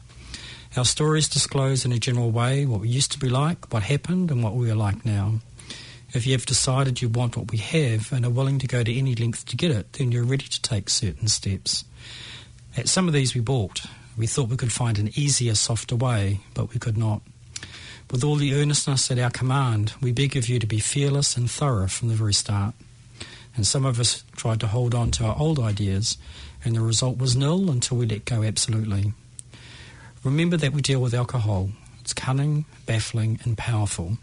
Our 0.77 0.85
stories 0.85 1.29
disclose 1.29 1.85
in 1.85 1.91
a 1.91 1.99
general 1.99 2.31
way 2.31 2.65
what 2.65 2.81
we 2.81 2.89
used 2.89 3.11
to 3.13 3.19
be 3.19 3.29
like, 3.29 3.73
what 3.73 3.83
happened, 3.83 4.31
and 4.31 4.41
what 4.41 4.55
we 4.55 4.71
are 4.71 4.77
like 4.77 5.05
now. 5.05 5.41
If 6.13 6.27
you 6.27 6.33
have 6.33 6.47
decided 6.47 7.03
you 7.03 7.09
want 7.09 7.37
what 7.37 7.51
we 7.51 7.59
have 7.59 8.13
and 8.13 8.25
are 8.25 8.31
willing 8.31 8.61
to 8.61 8.69
go 8.69 8.85
to 8.85 8.95
any 8.95 9.17
length 9.17 9.47
to 9.47 9.57
get 9.57 9.73
it, 9.73 9.93
then 9.95 10.13
you're 10.13 10.23
ready 10.23 10.47
to 10.47 10.63
take 10.63 10.89
certain 10.89 11.27
steps. 11.27 11.85
At 12.77 12.89
some 12.89 13.09
of 13.09 13.15
these 13.15 13.35
we 13.35 13.41
balked. 13.41 13.87
We 14.17 14.29
thought 14.29 14.49
we 14.49 14.57
could 14.57 14.73
find 14.73 14.97
an 14.99 15.11
easier, 15.17 15.57
softer 15.57 15.97
way, 15.97 16.41
but 16.55 16.73
we 16.73 16.79
could 16.79 16.97
not. 16.97 17.23
With 18.09 18.23
all 18.23 18.37
the 18.37 18.55
earnestness 18.55 19.11
at 19.11 19.19
our 19.19 19.31
command, 19.31 19.95
we 20.01 20.13
beg 20.13 20.37
of 20.37 20.49
you 20.49 20.61
to 20.61 20.67
be 20.67 20.79
fearless 20.79 21.37
and 21.37 21.51
thorough 21.51 21.89
from 21.89 22.09
the 22.09 22.15
very 22.15 22.35
start. 22.35 22.75
And 23.57 23.67
some 23.67 23.85
of 23.85 23.99
us 23.99 24.23
tried 24.37 24.61
to 24.61 24.69
hold 24.69 24.95
on 24.95 25.11
to 25.13 25.25
our 25.25 25.37
old 25.37 25.59
ideas, 25.59 26.17
and 26.65 26.77
the 26.77 26.81
result 26.81 27.19
was 27.19 27.35
nil 27.35 27.71
until 27.71 27.97
we 27.97 28.07
let 28.07 28.25
go 28.25 28.45
absolutely. 28.45 29.15
Remember 30.23 30.59
that 30.59 30.73
we 30.73 30.83
deal 30.83 31.01
with 31.01 31.15
alcohol. 31.15 31.71
It's 32.01 32.13
cunning, 32.13 32.67
baffling, 32.85 33.41
and 33.45 33.57
powerful. 33.57 34.19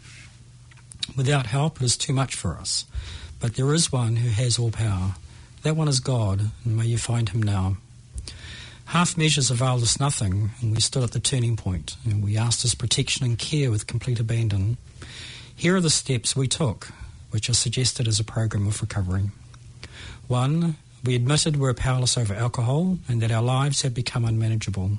Without 1.16 1.46
help, 1.46 1.80
it 1.80 1.84
is 1.84 1.96
too 1.96 2.12
much 2.12 2.36
for 2.36 2.56
us. 2.56 2.84
But 3.40 3.54
there 3.54 3.74
is 3.74 3.90
one 3.90 4.16
who 4.16 4.28
has 4.28 4.58
all 4.58 4.70
power. 4.70 5.14
That 5.62 5.74
one 5.74 5.88
is 5.88 5.98
God, 5.98 6.50
and 6.64 6.76
may 6.76 6.86
you 6.86 6.98
find 6.98 7.28
him 7.28 7.42
now. 7.42 7.78
Half 8.86 9.18
measures 9.18 9.50
availed 9.50 9.82
us 9.82 9.98
nothing, 9.98 10.50
and 10.60 10.72
we 10.72 10.80
stood 10.80 11.02
at 11.02 11.10
the 11.10 11.20
turning 11.20 11.56
point, 11.56 11.96
and 12.04 12.22
we 12.22 12.36
asked 12.36 12.62
his 12.62 12.76
protection 12.76 13.26
and 13.26 13.38
care 13.38 13.70
with 13.70 13.88
complete 13.88 14.20
abandon. 14.20 14.76
Here 15.54 15.74
are 15.76 15.80
the 15.80 15.90
steps 15.90 16.36
we 16.36 16.46
took, 16.46 16.88
which 17.30 17.50
are 17.50 17.54
suggested 17.54 18.06
as 18.06 18.20
a 18.20 18.24
program 18.24 18.68
of 18.68 18.80
recovery. 18.80 19.30
One, 20.28 20.76
we 21.04 21.16
admitted 21.16 21.56
we 21.56 21.62
were 21.62 21.74
powerless 21.74 22.16
over 22.16 22.34
alcohol 22.34 22.98
and 23.08 23.20
that 23.20 23.32
our 23.32 23.42
lives 23.42 23.82
had 23.82 23.94
become 23.94 24.24
unmanageable. 24.24 24.98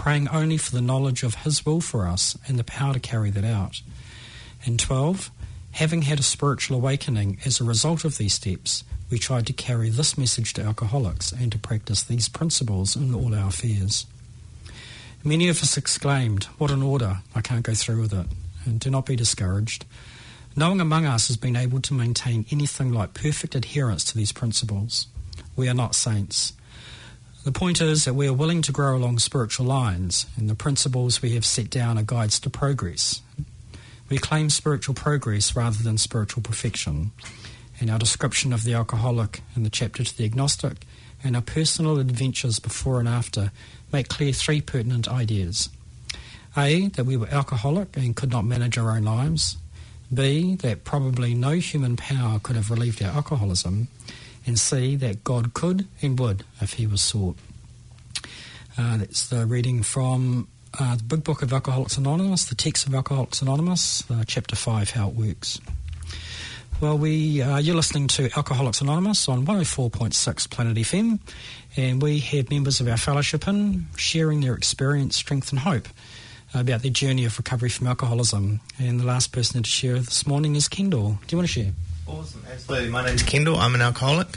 praying 0.00 0.28
only 0.28 0.56
for 0.56 0.70
the 0.70 0.80
knowledge 0.80 1.22
of 1.22 1.34
His 1.34 1.66
will 1.66 1.82
for 1.82 2.08
us 2.08 2.34
and 2.48 2.58
the 2.58 2.64
power 2.64 2.94
to 2.94 2.98
carry 2.98 3.28
that 3.28 3.44
out. 3.44 3.82
And 4.64 4.80
12, 4.80 5.30
having 5.72 6.02
had 6.02 6.18
a 6.18 6.22
spiritual 6.22 6.78
awakening 6.78 7.36
as 7.44 7.60
a 7.60 7.64
result 7.64 8.06
of 8.06 8.16
these 8.16 8.32
steps, 8.32 8.82
we 9.10 9.18
tried 9.18 9.46
to 9.48 9.52
carry 9.52 9.90
this 9.90 10.16
message 10.16 10.54
to 10.54 10.62
alcoholics 10.62 11.32
and 11.32 11.52
to 11.52 11.58
practice 11.58 12.02
these 12.02 12.30
principles 12.30 12.96
in 12.96 13.14
all 13.14 13.34
our 13.34 13.48
affairs. 13.48 14.06
Many 15.22 15.50
of 15.50 15.62
us 15.62 15.76
exclaimed, 15.76 16.44
What 16.56 16.70
an 16.70 16.82
order! 16.82 17.18
I 17.34 17.42
can't 17.42 17.62
go 17.62 17.74
through 17.74 18.00
with 18.00 18.14
it. 18.14 18.26
And 18.64 18.80
do 18.80 18.88
not 18.88 19.04
be 19.04 19.16
discouraged. 19.16 19.84
No 20.56 20.70
one 20.70 20.80
among 20.80 21.04
us 21.04 21.28
has 21.28 21.36
been 21.36 21.56
able 21.56 21.82
to 21.82 21.92
maintain 21.92 22.46
anything 22.50 22.90
like 22.90 23.12
perfect 23.12 23.54
adherence 23.54 24.04
to 24.04 24.16
these 24.16 24.32
principles. 24.32 25.08
We 25.56 25.68
are 25.68 25.74
not 25.74 25.94
saints. 25.94 26.54
The 27.42 27.52
point 27.52 27.80
is 27.80 28.04
that 28.04 28.14
we 28.14 28.28
are 28.28 28.34
willing 28.34 28.60
to 28.62 28.72
grow 28.72 28.94
along 28.94 29.18
spiritual 29.18 29.64
lines, 29.64 30.26
and 30.36 30.50
the 30.50 30.54
principles 30.54 31.22
we 31.22 31.30
have 31.34 31.44
set 31.46 31.70
down 31.70 31.96
are 31.96 32.02
guides 32.02 32.38
to 32.40 32.50
progress. 32.50 33.22
We 34.10 34.18
claim 34.18 34.50
spiritual 34.50 34.94
progress 34.94 35.56
rather 35.56 35.82
than 35.82 35.96
spiritual 35.96 36.42
perfection, 36.42 37.12
and 37.80 37.90
our 37.90 37.98
description 37.98 38.52
of 38.52 38.64
the 38.64 38.74
alcoholic 38.74 39.40
in 39.56 39.62
the 39.62 39.70
chapter 39.70 40.04
to 40.04 40.16
the 40.16 40.26
agnostic 40.26 40.84
and 41.24 41.34
our 41.34 41.42
personal 41.42 41.98
adventures 41.98 42.58
before 42.58 43.00
and 43.00 43.08
after 43.08 43.52
make 43.90 44.08
clear 44.08 44.32
three 44.32 44.60
pertinent 44.60 45.08
ideas. 45.08 45.70
A, 46.56 46.88
that 46.88 47.06
we 47.06 47.16
were 47.16 47.28
alcoholic 47.28 47.96
and 47.96 48.16
could 48.16 48.30
not 48.30 48.44
manage 48.44 48.76
our 48.76 48.90
own 48.90 49.04
lives. 49.04 49.56
B, 50.12 50.56
that 50.56 50.84
probably 50.84 51.34
no 51.34 51.52
human 51.52 51.96
power 51.96 52.38
could 52.38 52.56
have 52.56 52.70
relieved 52.70 53.02
our 53.02 53.12
alcoholism. 53.12 53.88
And 54.46 54.58
C 54.58 54.96
that 54.96 55.22
God 55.24 55.54
could 55.54 55.86
and 56.02 56.18
would 56.18 56.44
if 56.60 56.74
he 56.74 56.86
was 56.86 57.02
sought. 57.02 57.36
Uh, 58.78 58.96
that's 58.96 59.28
the 59.28 59.46
reading 59.46 59.82
from 59.82 60.48
uh, 60.78 60.96
the 60.96 61.02
Big 61.02 61.24
Book 61.24 61.42
of 61.42 61.52
Alcoholics 61.52 61.98
Anonymous, 61.98 62.44
the 62.44 62.54
text 62.54 62.86
of 62.86 62.94
Alcoholics 62.94 63.42
Anonymous, 63.42 64.08
uh, 64.10 64.24
chapter 64.26 64.56
5, 64.56 64.90
How 64.90 65.08
It 65.08 65.14
Works. 65.14 65.60
Well, 66.80 66.96
we 66.96 67.42
uh, 67.42 67.58
you're 67.58 67.74
listening 67.74 68.08
to 68.08 68.30
Alcoholics 68.36 68.80
Anonymous 68.80 69.28
on 69.28 69.44
104.6 69.44 70.48
Planet 70.48 70.78
FM, 70.78 71.18
and 71.76 72.00
we 72.00 72.20
have 72.20 72.48
members 72.48 72.80
of 72.80 72.88
our 72.88 72.96
fellowship 72.96 73.46
in 73.46 73.86
sharing 73.96 74.40
their 74.40 74.54
experience, 74.54 75.16
strength, 75.16 75.50
and 75.50 75.58
hope 75.58 75.88
about 76.54 76.80
their 76.80 76.90
journey 76.90 77.26
of 77.26 77.36
recovery 77.36 77.68
from 77.68 77.86
alcoholism. 77.86 78.60
And 78.78 78.98
the 78.98 79.04
last 79.04 79.30
person 79.30 79.62
to 79.62 79.68
share 79.68 79.96
this 79.96 80.26
morning 80.26 80.56
is 80.56 80.68
Kendall. 80.68 81.18
Do 81.26 81.34
you 81.34 81.38
want 81.38 81.48
to 81.48 81.52
share? 81.52 81.72
Awesome, 82.06 82.44
absolutely. 82.50 82.90
My 82.90 83.04
name's 83.04 83.22
Kendall. 83.22 83.56
I'm 83.56 83.74
an 83.74 83.82
alcoholic, 83.82 84.28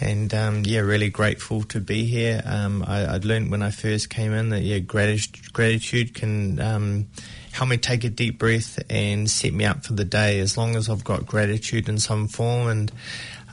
and 0.00 0.32
um, 0.34 0.62
yeah, 0.64 0.80
really 0.80 1.08
grateful 1.08 1.62
to 1.64 1.80
be 1.80 2.04
here. 2.04 2.42
Um, 2.44 2.84
I, 2.86 3.12
would 3.12 3.24
learned 3.24 3.50
when 3.50 3.62
I 3.62 3.70
first 3.70 4.10
came 4.10 4.32
in 4.32 4.50
that 4.50 4.60
yeah, 4.60 4.78
gratitude, 4.78 5.52
gratitude 5.52 6.14
can 6.14 6.60
um, 6.60 7.06
help 7.52 7.70
me 7.70 7.78
take 7.78 8.04
a 8.04 8.10
deep 8.10 8.38
breath 8.38 8.78
and 8.90 9.28
set 9.30 9.52
me 9.54 9.64
up 9.64 9.84
for 9.84 9.94
the 9.94 10.04
day. 10.04 10.38
As 10.40 10.58
long 10.58 10.76
as 10.76 10.88
I've 10.90 11.04
got 11.04 11.26
gratitude 11.26 11.88
in 11.88 11.98
some 11.98 12.28
form, 12.28 12.68
and 12.68 12.92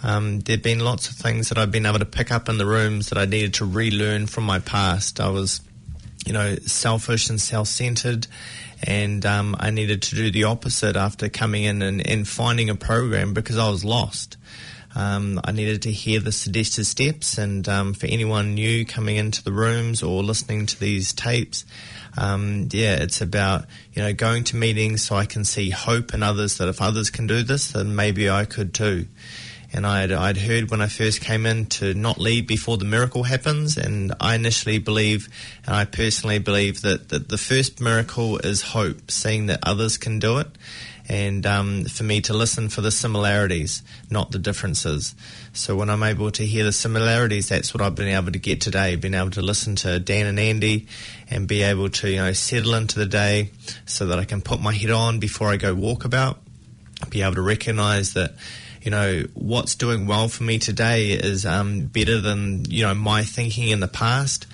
um, 0.03 0.39
there've 0.41 0.61
been 0.61 0.79
lots 0.79 1.09
of 1.09 1.15
things 1.15 1.49
that 1.49 1.57
I've 1.57 1.71
been 1.71 1.85
able 1.85 1.99
to 1.99 2.05
pick 2.05 2.31
up 2.31 2.49
in 2.49 2.57
the 2.57 2.65
rooms 2.65 3.09
that 3.09 3.17
I 3.17 3.25
needed 3.25 3.53
to 3.55 3.65
relearn 3.65 4.27
from 4.27 4.43
my 4.43 4.59
past. 4.59 5.19
I 5.19 5.29
was 5.29 5.61
you 6.25 6.33
know, 6.33 6.55
selfish 6.65 7.29
and 7.29 7.39
self-centered, 7.39 8.27
and 8.83 9.25
um, 9.25 9.55
I 9.59 9.69
needed 9.69 10.01
to 10.03 10.15
do 10.15 10.31
the 10.31 10.45
opposite 10.45 10.95
after 10.95 11.29
coming 11.29 11.63
in 11.63 11.81
and, 11.81 12.05
and 12.05 12.27
finding 12.27 12.69
a 12.69 12.75
program 12.75 13.33
because 13.33 13.57
I 13.57 13.69
was 13.69 13.85
lost. 13.85 14.37
Um, 14.95 15.41
I 15.43 15.51
needed 15.51 15.81
to 15.83 15.91
hear 15.91 16.21
the 16.21 16.31
suggested 16.31 16.85
steps, 16.85 17.37
and 17.37 17.67
um, 17.67 17.93
for 17.93 18.07
anyone 18.07 18.53
new 18.53 18.85
coming 18.85 19.17
into 19.17 19.43
the 19.43 19.51
rooms 19.51 20.01
or 20.01 20.23
listening 20.23 20.65
to 20.67 20.79
these 20.79 21.11
tapes, 21.11 21.65
um, 22.17 22.69
yeah, 22.71 22.95
it's 22.95 23.19
about 23.21 23.65
you 23.93 24.01
know 24.01 24.13
going 24.13 24.45
to 24.45 24.55
meetings 24.55 25.03
so 25.03 25.15
I 25.15 25.25
can 25.25 25.43
see 25.43 25.69
hope 25.69 26.13
in 26.13 26.23
others 26.23 26.57
that 26.57 26.69
if 26.69 26.81
others 26.81 27.09
can 27.09 27.27
do 27.27 27.43
this, 27.43 27.73
then 27.73 27.95
maybe 27.95 28.29
I 28.29 28.45
could 28.45 28.73
too 28.73 29.07
and 29.75 29.85
I'd, 29.85 30.13
I'd 30.13 30.37
heard 30.37 30.71
when 30.71 30.79
I 30.79 30.87
first 30.87 31.19
came 31.19 31.45
in 31.45 31.65
to 31.65 31.93
not 31.93 32.17
leave 32.17 32.47
before 32.47 32.77
the 32.77 32.85
miracle 32.85 33.23
happens. 33.23 33.75
And 33.75 34.13
I 34.21 34.35
initially 34.35 34.77
believe, 34.77 35.27
and 35.65 35.75
I 35.75 35.83
personally 35.83 36.39
believe, 36.39 36.81
that, 36.81 37.09
that 37.09 37.27
the 37.27 37.37
first 37.37 37.81
miracle 37.81 38.37
is 38.37 38.61
hope, 38.61 39.11
seeing 39.11 39.47
that 39.47 39.59
others 39.63 39.97
can 39.97 40.17
do 40.17 40.37
it. 40.37 40.47
And 41.09 41.45
um, 41.45 41.83
for 41.83 42.05
me 42.05 42.21
to 42.21 42.33
listen 42.33 42.69
for 42.69 42.79
the 42.79 42.89
similarities, 42.89 43.83
not 44.09 44.31
the 44.31 44.39
differences. 44.39 45.13
So 45.51 45.75
when 45.75 45.89
I'm 45.89 46.03
able 46.03 46.31
to 46.31 46.45
hear 46.45 46.63
the 46.63 46.71
similarities, 46.71 47.49
that's 47.49 47.73
what 47.73 47.83
I've 47.83 47.95
been 47.95 48.07
able 48.07 48.31
to 48.31 48.39
get 48.39 48.61
today. 48.61 48.95
Been 48.95 49.13
able 49.13 49.31
to 49.31 49.41
listen 49.41 49.75
to 49.77 49.99
Dan 49.99 50.25
and 50.25 50.39
Andy, 50.39 50.87
and 51.29 51.49
be 51.49 51.63
able 51.63 51.89
to 51.89 52.09
you 52.09 52.17
know 52.17 52.31
settle 52.31 52.73
into 52.75 52.97
the 52.97 53.05
day, 53.05 53.51
so 53.85 54.07
that 54.07 54.17
I 54.17 54.25
can 54.25 54.41
put 54.41 54.61
my 54.61 54.73
head 54.73 54.89
on 54.89 55.19
before 55.19 55.49
I 55.49 55.57
go 55.57 55.75
walkabout. 55.75 56.37
Be 57.09 57.21
able 57.21 57.35
to 57.35 57.41
recognise 57.43 58.13
that 58.13 58.33
you 58.85 58.91
know, 58.91 59.23
what's 59.33 59.73
doing 59.73 60.05
well 60.05 60.27
for 60.27 60.43
me 60.43 60.59
today 60.59 61.09
is 61.09 61.43
um, 61.43 61.87
better 61.87 62.21
than, 62.21 62.65
you 62.69 62.83
know, 62.83 62.93
my 62.93 63.23
thinking 63.23 63.69
in 63.69 63.79
the 63.79 63.87
past. 63.87 64.45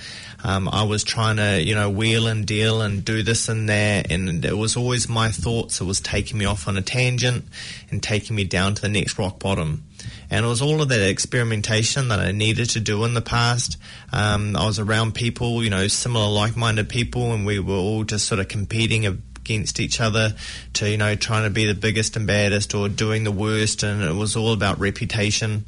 Um, 0.41 0.69
I 0.69 0.83
was 0.83 1.03
trying 1.03 1.35
to, 1.35 1.61
you 1.61 1.75
know, 1.75 1.89
wheel 1.89 2.27
and 2.27 2.47
deal 2.47 2.81
and 2.81 3.03
do 3.03 3.23
this 3.23 3.49
and 3.49 3.67
that, 3.67 4.09
and 4.09 4.43
it 4.45 4.57
was 4.57 4.77
always 4.77 5.09
my 5.09 5.31
thoughts. 5.31 5.81
It 5.81 5.83
was 5.83 5.99
taking 5.99 6.37
me 6.37 6.45
off 6.45 6.69
on 6.69 6.77
a 6.77 6.81
tangent 6.81 7.43
and 7.91 8.01
taking 8.01 8.37
me 8.37 8.45
down 8.45 8.73
to 8.73 8.81
the 8.81 8.89
next 8.89 9.19
rock 9.19 9.37
bottom. 9.37 9.83
And 10.31 10.45
it 10.45 10.47
was 10.47 10.61
all 10.61 10.81
of 10.81 10.87
that 10.87 11.07
experimentation 11.07 12.07
that 12.07 12.19
I 12.19 12.31
needed 12.31 12.69
to 12.71 12.79
do 12.79 13.03
in 13.03 13.13
the 13.13 13.21
past. 13.21 13.77
Um, 14.13 14.55
I 14.55 14.65
was 14.65 14.79
around 14.79 15.13
people, 15.13 15.61
you 15.61 15.69
know, 15.69 15.87
similar 15.89 16.29
like 16.29 16.55
minded 16.55 16.87
people, 16.87 17.33
and 17.33 17.45
we 17.45 17.59
were 17.59 17.75
all 17.75 18.05
just 18.05 18.27
sort 18.27 18.39
of 18.39 18.47
competing 18.47 19.05
against 19.51 19.79
each 19.79 19.99
other 19.99 20.33
to 20.73 20.89
you 20.89 20.97
know 20.97 21.15
trying 21.15 21.43
to 21.43 21.49
be 21.49 21.65
the 21.65 21.75
biggest 21.75 22.15
and 22.15 22.25
baddest 22.25 22.73
or 22.73 22.89
doing 22.89 23.23
the 23.23 23.31
worst, 23.31 23.83
and 23.83 24.01
it 24.01 24.13
was 24.13 24.35
all 24.35 24.53
about 24.53 24.79
reputation. 24.79 25.65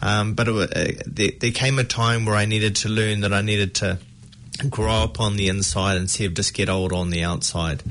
Um, 0.00 0.34
but 0.34 0.48
it, 0.48 0.54
uh, 0.54 1.02
there, 1.06 1.32
there 1.40 1.50
came 1.50 1.78
a 1.78 1.84
time 1.84 2.24
where 2.24 2.36
I 2.36 2.46
needed 2.46 2.76
to 2.76 2.88
learn 2.88 3.20
that 3.22 3.32
I 3.32 3.42
needed 3.42 3.74
to 3.76 3.98
grow 4.70 4.92
up 4.92 5.20
on 5.20 5.36
the 5.36 5.48
inside 5.48 5.96
instead 5.96 6.28
of 6.28 6.34
just 6.34 6.54
get 6.54 6.68
old 6.68 6.92
on 6.92 7.10
the 7.10 7.22
outside. 7.22 7.82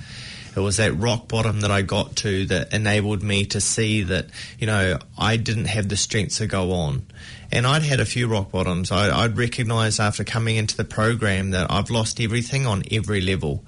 It 0.56 0.62
was 0.62 0.78
that 0.78 0.98
rock 0.98 1.28
bottom 1.28 1.62
that 1.62 1.70
I 1.70 1.84
got 1.84 2.16
to 2.18 2.46
that 2.46 2.74
enabled 2.74 3.22
me 3.22 3.46
to 3.46 3.62
see 3.62 4.04
that, 4.04 4.28
you 4.58 4.66
know, 4.66 4.98
I 5.18 5.38
didn't 5.38 5.66
have 5.66 5.88
the 5.88 5.98
strength 5.98 6.38
to 6.38 6.48
go 6.48 6.72
on. 6.72 7.06
And 7.52 7.66
I'd 7.66 7.84
had 7.84 8.00
a 8.00 8.06
few 8.06 8.28
rock 8.28 8.52
bottoms. 8.52 8.92
I, 8.92 9.22
would 9.22 9.38
recognise 9.38 10.00
after 10.00 10.24
coming 10.24 10.58
into 10.58 10.76
the 10.76 10.84
program 10.84 11.52
that 11.52 11.72
I've 11.72 11.90
lost 11.90 12.20
everything 12.20 12.66
on 12.66 12.84
every 12.92 13.22
level. 13.22 13.64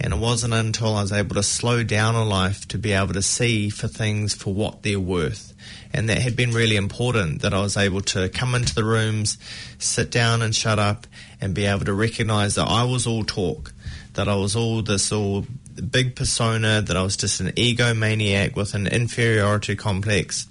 And 0.00 0.14
it 0.14 0.18
wasn't 0.18 0.54
until 0.54 0.96
I 0.96 1.02
was 1.02 1.12
able 1.12 1.34
to 1.36 1.42
slow 1.42 1.84
down 1.84 2.16
in 2.16 2.28
life 2.28 2.66
to 2.68 2.78
be 2.78 2.92
able 2.92 3.12
to 3.12 3.22
see 3.22 3.68
for 3.68 3.86
things 3.86 4.34
for 4.34 4.52
what 4.52 4.82
they're 4.82 4.98
worth. 4.98 5.54
And 5.92 6.08
that 6.08 6.18
had 6.18 6.36
been 6.36 6.52
really 6.52 6.76
important 6.76 7.42
that 7.42 7.52
I 7.52 7.60
was 7.60 7.76
able 7.76 8.00
to 8.02 8.28
come 8.28 8.54
into 8.54 8.74
the 8.74 8.84
rooms, 8.84 9.36
sit 9.78 10.10
down 10.10 10.40
and 10.40 10.54
shut 10.54 10.78
up, 10.78 11.06
and 11.40 11.54
be 11.54 11.66
able 11.66 11.84
to 11.84 11.92
recognize 11.92 12.54
that 12.54 12.66
I 12.66 12.84
was 12.84 13.06
all 13.06 13.24
talk, 13.24 13.72
that 14.14 14.28
I 14.28 14.36
was 14.36 14.56
all 14.56 14.82
this 14.82 15.12
all 15.12 15.46
big 15.90 16.16
persona, 16.16 16.82
that 16.82 16.96
I 16.96 17.02
was 17.02 17.16
just 17.16 17.40
an 17.40 17.48
egomaniac 17.48 18.56
with 18.56 18.74
an 18.74 18.86
inferiority 18.86 19.76
complex, 19.76 20.48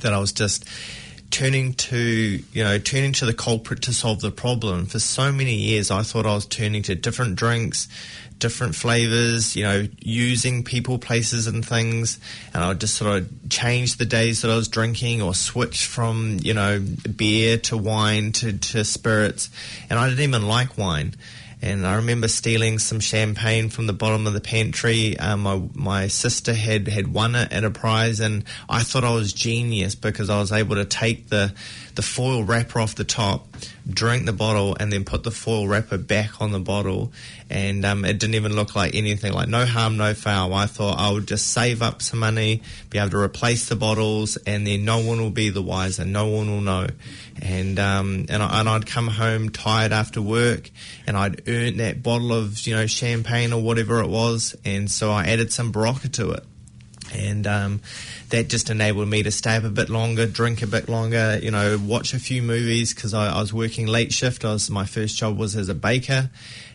that 0.00 0.12
I 0.12 0.18
was 0.18 0.32
just 0.32 0.64
turning 1.30 1.74
to 1.74 1.98
you 1.98 2.64
know 2.64 2.78
turning 2.78 3.12
to 3.12 3.26
the 3.26 3.34
culprit 3.34 3.82
to 3.82 3.92
solve 3.92 4.20
the 4.20 4.30
problem 4.30 4.86
for 4.86 4.98
so 4.98 5.30
many 5.30 5.54
years 5.54 5.90
i 5.90 6.02
thought 6.02 6.24
i 6.24 6.34
was 6.34 6.46
turning 6.46 6.82
to 6.82 6.94
different 6.94 7.36
drinks 7.36 7.86
different 8.38 8.74
flavors, 8.74 9.56
you 9.56 9.64
know, 9.64 9.86
using 10.00 10.62
people, 10.62 10.98
places, 10.98 11.46
and 11.46 11.66
things. 11.66 12.18
And 12.54 12.62
I 12.62 12.68
would 12.68 12.80
just 12.80 12.94
sort 12.94 13.22
of 13.22 13.50
change 13.50 13.96
the 13.96 14.04
days 14.04 14.42
that 14.42 14.50
I 14.50 14.56
was 14.56 14.68
drinking 14.68 15.22
or 15.22 15.34
switch 15.34 15.86
from, 15.86 16.38
you 16.40 16.54
know, 16.54 16.80
beer 17.16 17.58
to 17.58 17.76
wine 17.76 18.32
to, 18.32 18.56
to 18.56 18.84
spirits. 18.84 19.50
And 19.90 19.98
I 19.98 20.08
didn't 20.08 20.24
even 20.24 20.46
like 20.46 20.78
wine. 20.78 21.14
And 21.60 21.86
I 21.86 21.96
remember 21.96 22.28
stealing 22.28 22.78
some 22.78 23.00
champagne 23.00 23.68
from 23.68 23.86
the 23.86 23.92
bottom 23.92 24.26
of 24.26 24.32
the 24.32 24.40
pantry. 24.40 25.18
Um, 25.18 25.40
my 25.40 25.62
my 25.74 26.06
sister 26.06 26.54
had 26.54 26.86
had 26.86 27.12
won 27.12 27.34
it 27.34 27.52
at 27.52 27.64
a 27.64 27.70
prize, 27.70 28.20
and 28.20 28.44
I 28.68 28.82
thought 28.82 29.04
I 29.04 29.12
was 29.12 29.32
genius 29.32 29.94
because 29.94 30.30
I 30.30 30.38
was 30.38 30.52
able 30.52 30.76
to 30.76 30.84
take 30.84 31.28
the 31.28 31.52
the 31.96 32.02
foil 32.02 32.44
wrapper 32.44 32.78
off 32.78 32.94
the 32.94 33.04
top, 33.04 33.47
drink 33.88 34.26
the 34.26 34.32
bottle, 34.32 34.76
and 34.78 34.92
then 34.92 35.04
put 35.04 35.22
the 35.22 35.30
foil 35.30 35.66
wrapper 35.66 35.98
back 35.98 36.40
on 36.40 36.52
the 36.52 36.58
bottle. 36.58 37.12
And 37.50 37.84
um, 37.84 38.04
it 38.04 38.18
didn't 38.18 38.34
even 38.34 38.54
look 38.54 38.74
like 38.74 38.94
anything, 38.94 39.32
like 39.32 39.48
no 39.48 39.64
harm, 39.64 39.96
no 39.96 40.14
foul. 40.14 40.52
I 40.54 40.66
thought 40.66 40.98
I 40.98 41.10
would 41.10 41.26
just 41.26 41.52
save 41.52 41.82
up 41.82 42.02
some 42.02 42.18
money, 42.18 42.62
be 42.90 42.98
able 42.98 43.10
to 43.10 43.18
replace 43.18 43.68
the 43.68 43.76
bottles, 43.76 44.36
and 44.38 44.66
then 44.66 44.84
no 44.84 44.98
one 44.98 45.20
will 45.20 45.30
be 45.30 45.48
the 45.50 45.62
wiser. 45.62 46.04
No 46.04 46.26
one 46.26 46.50
will 46.50 46.60
know. 46.60 46.88
And 47.40 47.78
um, 47.78 48.26
and, 48.28 48.42
I, 48.42 48.60
and 48.60 48.68
I'd 48.68 48.86
come 48.86 49.08
home 49.08 49.50
tired 49.50 49.92
after 49.92 50.20
work, 50.20 50.70
and 51.06 51.16
I'd 51.16 51.48
earned 51.48 51.80
that 51.80 52.02
bottle 52.02 52.32
of 52.32 52.66
you 52.66 52.74
know 52.74 52.86
champagne 52.86 53.52
or 53.52 53.62
whatever 53.62 54.00
it 54.00 54.08
was, 54.08 54.56
and 54.64 54.90
so 54.90 55.10
I 55.10 55.24
added 55.24 55.52
some 55.52 55.72
Berocca 55.72 56.12
to 56.12 56.32
it 56.32 56.44
and 57.12 57.46
um, 57.46 57.80
that 58.30 58.48
just 58.48 58.70
enabled 58.70 59.08
me 59.08 59.22
to 59.22 59.30
stay 59.30 59.56
up 59.56 59.64
a 59.64 59.70
bit 59.70 59.88
longer, 59.88 60.26
drink 60.26 60.62
a 60.62 60.66
bit 60.66 60.88
longer, 60.88 61.38
you 61.42 61.50
know, 61.50 61.78
watch 61.82 62.14
a 62.14 62.18
few 62.18 62.42
movies 62.42 62.94
because 62.94 63.14
I, 63.14 63.34
I, 63.34 63.40
was 63.40 63.52
working 63.52 63.86
late 63.86 64.12
shift. 64.12 64.44
I 64.44 64.52
was 64.52 64.70
my 64.70 64.84
first 64.84 65.16
job 65.16 65.38
was 65.38 65.56
as 65.56 65.68
a 65.68 65.74
baker, 65.74 66.30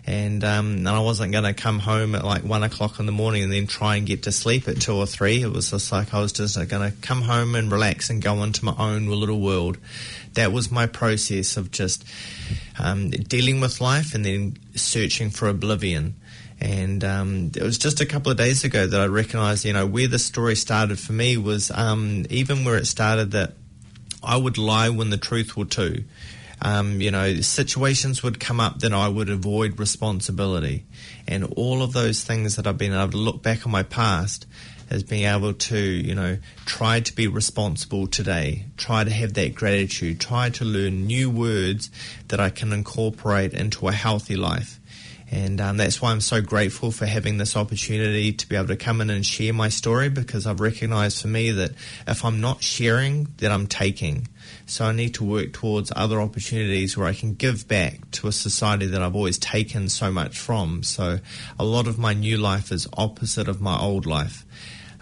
and 0.05 0.43
um, 0.43 0.77
and 0.77 0.89
I 0.89 0.99
wasn't 0.99 1.31
going 1.31 1.43
to 1.43 1.53
come 1.53 1.79
home 1.79 2.15
at 2.15 2.23
like 2.23 2.43
one 2.43 2.63
o'clock 2.63 2.99
in 2.99 3.05
the 3.05 3.11
morning 3.11 3.43
and 3.43 3.53
then 3.53 3.67
try 3.67 3.95
and 3.95 4.05
get 4.05 4.23
to 4.23 4.31
sleep 4.31 4.67
at 4.67 4.81
two 4.81 4.95
or 4.95 5.05
three. 5.05 5.41
It 5.41 5.51
was 5.51 5.71
just 5.71 5.91
like 5.91 6.13
I 6.13 6.19
was 6.19 6.33
just 6.33 6.55
going 6.69 6.91
to 6.91 6.97
come 7.01 7.21
home 7.21 7.55
and 7.55 7.71
relax 7.71 8.09
and 8.09 8.21
go 8.21 8.41
into 8.43 8.65
my 8.65 8.75
own 8.77 9.07
little 9.07 9.39
world. 9.39 9.77
That 10.33 10.51
was 10.51 10.71
my 10.71 10.87
process 10.87 11.57
of 11.57 11.71
just 11.71 12.03
um, 12.79 13.11
dealing 13.11 13.61
with 13.61 13.79
life 13.81 14.15
and 14.15 14.25
then 14.25 14.57
searching 14.75 15.29
for 15.29 15.47
oblivion. 15.47 16.15
And 16.63 17.03
um, 17.03 17.51
it 17.53 17.61
was 17.61 17.77
just 17.77 17.99
a 17.99 18.05
couple 18.05 18.31
of 18.31 18.37
days 18.37 18.63
ago 18.63 18.87
that 18.87 19.01
I 19.01 19.07
recognised, 19.07 19.65
you 19.65 19.73
know, 19.73 19.85
where 19.85 20.07
the 20.07 20.17
story 20.17 20.55
started 20.55 20.97
for 20.97 21.11
me 21.11 21.35
was 21.35 21.69
um, 21.71 22.25
even 22.29 22.63
where 22.63 22.77
it 22.77 22.87
started 22.87 23.31
that 23.31 23.55
I 24.23 24.37
would 24.37 24.57
lie 24.57 24.87
when 24.87 25.09
the 25.09 25.17
truth 25.17 25.57
were 25.57 25.65
too. 25.65 26.05
Um, 26.61 27.01
you 27.01 27.11
know, 27.11 27.41
situations 27.41 28.23
would 28.23 28.39
come 28.39 28.61
up 28.61 28.79
that 28.79 28.93
I 28.93 29.09
would 29.09 29.29
avoid 29.29 29.77
responsibility. 29.77 30.85
And 31.27 31.43
all 31.57 31.83
of 31.83 31.91
those 31.91 32.23
things 32.23 32.55
that 32.55 32.65
I've 32.65 32.77
been 32.77 32.93
able 32.93 33.11
to 33.11 33.17
look 33.17 33.43
back 33.43 33.65
on 33.65 33.71
my 33.73 33.83
past 33.83 34.45
as 34.89 35.03
being 35.03 35.25
able 35.25 35.53
to, 35.53 35.77
you 35.77 36.15
know, 36.15 36.37
try 36.65 37.01
to 37.01 37.13
be 37.13 37.27
responsible 37.27 38.07
today, 38.07 38.67
try 38.77 39.03
to 39.03 39.11
have 39.11 39.33
that 39.33 39.53
gratitude, 39.53 40.21
try 40.21 40.49
to 40.51 40.63
learn 40.63 41.07
new 41.07 41.29
words 41.29 41.91
that 42.29 42.39
I 42.39 42.49
can 42.49 42.71
incorporate 42.71 43.53
into 43.53 43.89
a 43.89 43.91
healthy 43.91 44.37
life. 44.37 44.79
And 45.33 45.59
um, 45.61 45.77
that's 45.77 45.99
why 45.99 46.11
I'm 46.11 46.21
so 46.21 46.43
grateful 46.43 46.91
for 46.91 47.07
having 47.07 47.39
this 47.39 47.57
opportunity 47.57 48.33
to 48.33 48.47
be 48.47 48.55
able 48.55 48.67
to 48.67 48.75
come 48.75 49.01
in 49.01 49.09
and 49.09 49.25
share 49.25 49.51
my 49.51 49.67
story 49.67 50.07
because 50.07 50.45
I've 50.45 50.59
recognized 50.59 51.19
for 51.19 51.27
me 51.27 51.49
that 51.49 51.71
if 52.05 52.23
I'm 52.23 52.39
not 52.39 52.61
sharing, 52.61 53.29
then 53.37 53.51
I'm 53.51 53.65
taking. 53.65 54.27
So 54.67 54.85
I 54.85 54.91
need 54.91 55.15
to 55.15 55.23
work 55.23 55.51
towards 55.51 55.91
other 55.95 56.21
opportunities 56.21 56.95
where 56.95 57.07
I 57.07 57.15
can 57.15 57.33
give 57.33 57.67
back 57.67 58.11
to 58.11 58.27
a 58.27 58.31
society 58.31 58.85
that 58.85 59.01
I've 59.01 59.15
always 59.15 59.39
taken 59.39 59.89
so 59.89 60.11
much 60.11 60.37
from. 60.37 60.83
So 60.83 61.17
a 61.57 61.65
lot 61.65 61.87
of 61.87 61.97
my 61.97 62.13
new 62.13 62.37
life 62.37 62.71
is 62.71 62.87
opposite 62.95 63.47
of 63.47 63.59
my 63.59 63.79
old 63.79 64.05
life. 64.05 64.45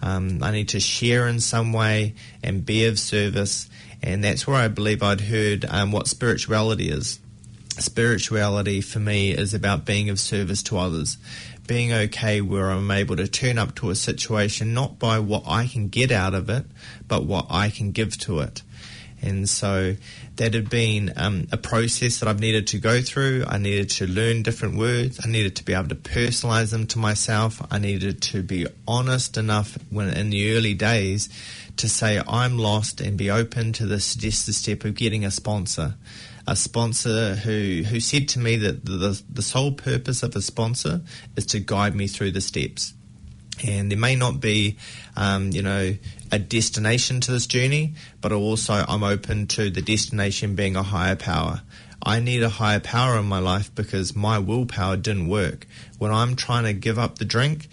Um, 0.02 0.42
I 0.42 0.52
need 0.52 0.70
to 0.70 0.80
share 0.80 1.28
in 1.28 1.42
some 1.42 1.74
way 1.74 2.16
and 2.42 2.66
be 2.66 2.86
of 2.86 3.00
service. 3.00 3.70
And 4.02 4.24
that's 4.24 4.48
where 4.48 4.56
I 4.56 4.70
believe 4.70 5.04
I'd 5.04 5.20
heard 5.20 5.66
um, 5.66 5.92
what 5.92 6.08
spirituality 6.08 6.90
is 6.90 7.20
spirituality 7.80 8.82
for 8.82 9.00
me 9.00 9.32
is 9.32 9.54
about 9.54 9.86
being 9.86 10.10
of 10.10 10.20
service 10.20 10.64
to 10.64 10.78
others. 10.78 11.18
Being 11.68 11.94
okay 11.94 12.42
where 12.42 12.70
I'm 12.70 12.92
able 12.92 13.16
to 13.16 13.28
turn 13.28 13.58
up 13.58 13.76
to 13.76 13.90
a 13.90 13.96
situation 13.96 14.74
not 14.74 15.00
by 15.00 15.20
what 15.20 15.44
I 15.48 15.68
can 15.68 15.88
get 15.88 16.12
out 16.12 16.34
of 16.34 16.50
it, 16.50 16.66
but 17.08 17.26
what 17.26 17.48
I 17.50 17.70
can 17.70 17.92
give 17.92 18.18
to 18.20 18.40
it. 18.40 18.62
And 19.22 19.48
so 19.48 19.96
that 20.38 20.54
had 20.56 20.70
been 20.70 21.14
um, 21.16 21.48
a 21.52 21.58
process 21.58 22.20
that 22.20 22.28
I've 22.28 22.40
needed 22.40 22.68
to 22.68 22.80
go 22.80 23.02
through. 23.02 23.46
I 23.48 23.60
needed 23.60 23.90
to 23.92 24.08
learn 24.08 24.42
different 24.42 24.78
words. 24.78 25.20
I 25.24 25.30
needed 25.30 25.56
to 25.58 25.64
be 25.64 25.74
able 25.74 25.90
to 25.90 25.96
personalize 25.96 26.72
them 26.72 26.88
to 26.88 27.00
myself. 27.00 27.62
I 27.72 27.78
needed 27.78 28.22
to 28.24 28.42
be 28.42 28.66
honest 28.88 29.38
enough 29.38 29.78
when 29.92 30.10
in 30.10 30.32
the 30.32 30.56
early 30.56 30.74
days 30.74 31.30
to 31.78 31.88
say 31.88 32.22
I'm 32.28 32.58
lost 32.58 33.00
and 33.00 33.18
be 33.18 33.30
open 33.30 33.74
to 33.74 33.86
the 33.86 34.00
suggested 34.00 34.54
step 34.54 34.84
of 34.84 34.96
getting 34.96 35.24
a 35.24 35.32
sponsor 35.32 35.96
a 36.48 36.56
sponsor 36.56 37.36
who, 37.36 37.84
who 37.84 38.00
said 38.00 38.28
to 38.30 38.40
me 38.40 38.56
that 38.58 38.86
the, 38.86 39.22
the 39.30 39.42
sole 39.42 39.72
purpose 39.72 40.24
of 40.24 40.36
a 40.36 40.42
sponsor 40.42 41.02
is 41.36 41.46
to 41.48 41.60
guide 41.60 41.96
me 41.96 42.08
through 42.08 42.32
the 42.32 42.42
steps. 42.42 42.94
And 43.64 43.92
there 43.92 44.00
may 44.00 44.16
not 44.16 44.40
be, 44.40 44.78
um, 45.16 45.52
you 45.52 45.62
know, 45.62 45.96
a 46.32 46.40
destination 46.40 47.22
to 47.22 47.32
this 47.32 47.46
journey, 47.46 47.94
but 48.20 48.32
also 48.32 48.86
I'm 48.88 49.04
open 49.04 49.48
to 49.48 49.70
the 49.70 49.82
destination 49.82 50.56
being 50.56 50.76
a 50.76 50.84
higher 50.84 51.16
power. 51.16 51.62
I 52.04 52.20
need 52.20 52.42
a 52.42 52.50
higher 52.50 52.80
power 52.80 53.20
in 53.20 53.26
my 53.26 53.38
life 53.38 53.74
because 53.76 54.16
my 54.16 54.40
willpower 54.40 54.98
didn't 54.98 55.28
work. 55.28 55.68
When 56.00 56.12
I'm 56.12 56.36
trying 56.36 56.64
to 56.64 56.74
give 56.74 56.98
up 56.98 57.20
the 57.20 57.26
drink, 57.26 57.68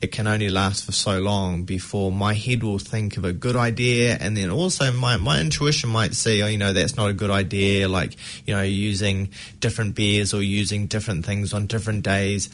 it 0.00 0.12
can 0.12 0.26
only 0.26 0.48
last 0.48 0.84
for 0.84 0.92
so 0.92 1.20
long 1.20 1.64
before 1.64 2.10
my 2.10 2.32
head 2.32 2.62
will 2.62 2.78
think 2.78 3.16
of 3.16 3.24
a 3.24 3.32
good 3.32 3.56
idea. 3.56 4.16
And 4.18 4.36
then 4.36 4.50
also 4.50 4.90
my, 4.92 5.16
my 5.18 5.40
intuition 5.40 5.90
might 5.90 6.14
say 6.14 6.40
oh 6.42 6.46
you 6.46 6.58
know 6.58 6.72
that's 6.72 6.96
not 6.96 7.10
a 7.10 7.12
good 7.12 7.30
idea 7.30 7.88
like 7.88 8.16
you 8.46 8.54
know 8.54 8.62
using 8.62 9.28
different 9.60 9.94
beers 9.94 10.32
or 10.32 10.42
using 10.42 10.86
different 10.86 11.26
things 11.26 11.52
on 11.52 11.66
different 11.66 12.02
days 12.02 12.48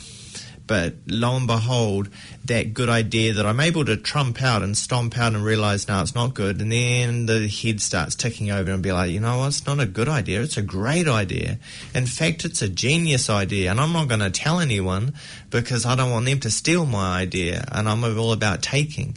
but 0.66 0.94
lo 1.06 1.36
and 1.36 1.46
behold, 1.46 2.08
that 2.44 2.74
good 2.74 2.88
idea 2.88 3.32
that 3.34 3.46
I'm 3.46 3.60
able 3.60 3.84
to 3.84 3.96
trump 3.96 4.42
out 4.42 4.62
and 4.62 4.76
stomp 4.76 5.16
out 5.18 5.34
and 5.34 5.44
realize 5.44 5.88
now 5.88 6.02
it's 6.02 6.14
not 6.14 6.34
good, 6.34 6.60
and 6.60 6.72
then 6.72 7.26
the 7.26 7.48
head 7.48 7.80
starts 7.80 8.14
ticking 8.14 8.50
over 8.50 8.70
and 8.70 8.82
be 8.82 8.92
like, 8.92 9.10
you 9.10 9.20
know 9.20 9.38
what, 9.38 9.48
it's 9.48 9.66
not 9.66 9.80
a 9.80 9.86
good 9.86 10.08
idea, 10.08 10.42
it's 10.42 10.56
a 10.56 10.62
great 10.62 11.08
idea. 11.08 11.58
In 11.94 12.06
fact, 12.06 12.44
it's 12.44 12.62
a 12.62 12.68
genius 12.68 13.30
idea, 13.30 13.70
and 13.70 13.80
I'm 13.80 13.92
not 13.92 14.08
going 14.08 14.20
to 14.20 14.30
tell 14.30 14.60
anyone 14.60 15.14
because 15.50 15.86
I 15.86 15.94
don't 15.94 16.10
want 16.10 16.26
them 16.26 16.40
to 16.40 16.50
steal 16.50 16.86
my 16.86 17.20
idea, 17.20 17.64
and 17.70 17.88
I'm 17.88 18.04
all 18.04 18.32
about 18.32 18.62
taking. 18.62 19.16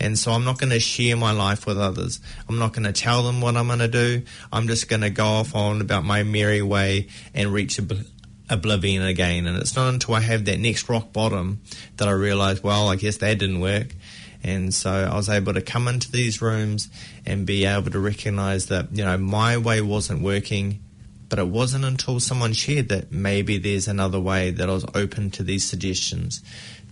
And 0.00 0.16
so 0.16 0.32
I'm 0.32 0.44
not 0.44 0.58
going 0.58 0.70
to 0.70 0.78
share 0.78 1.16
my 1.16 1.32
life 1.32 1.66
with 1.66 1.78
others. 1.78 2.20
I'm 2.48 2.58
not 2.58 2.72
going 2.72 2.84
to 2.84 2.92
tell 2.92 3.24
them 3.24 3.40
what 3.40 3.56
I'm 3.56 3.66
going 3.66 3.80
to 3.80 3.88
do. 3.88 4.22
I'm 4.52 4.68
just 4.68 4.88
going 4.88 5.02
to 5.02 5.10
go 5.10 5.26
off 5.26 5.56
on 5.56 5.80
about 5.80 6.04
my 6.04 6.22
merry 6.22 6.62
way 6.62 7.08
and 7.34 7.52
reach 7.52 7.78
a 7.78 7.82
oblivion 8.50 9.02
again. 9.02 9.46
And 9.46 9.56
it's 9.56 9.76
not 9.76 9.92
until 9.92 10.14
I 10.14 10.20
have 10.20 10.44
that 10.46 10.58
next 10.58 10.88
rock 10.88 11.12
bottom 11.12 11.60
that 11.96 12.08
I 12.08 12.12
realize, 12.12 12.62
well, 12.62 12.88
I 12.88 12.96
guess 12.96 13.18
that 13.18 13.38
didn't 13.38 13.60
work. 13.60 13.94
And 14.42 14.72
so 14.72 14.90
I 14.90 15.14
was 15.16 15.28
able 15.28 15.54
to 15.54 15.60
come 15.60 15.88
into 15.88 16.10
these 16.10 16.40
rooms 16.40 16.88
and 17.26 17.46
be 17.46 17.64
able 17.64 17.90
to 17.90 17.98
recognize 17.98 18.66
that, 18.66 18.94
you 18.96 19.04
know, 19.04 19.18
my 19.18 19.56
way 19.56 19.80
wasn't 19.80 20.22
working. 20.22 20.80
But 21.28 21.38
it 21.38 21.48
wasn't 21.48 21.84
until 21.84 22.20
someone 22.20 22.54
shared 22.54 22.88
that 22.88 23.12
maybe 23.12 23.58
there's 23.58 23.86
another 23.86 24.18
way 24.18 24.50
that 24.50 24.70
I 24.70 24.72
was 24.72 24.86
open 24.94 25.30
to 25.32 25.42
these 25.42 25.62
suggestions 25.62 26.42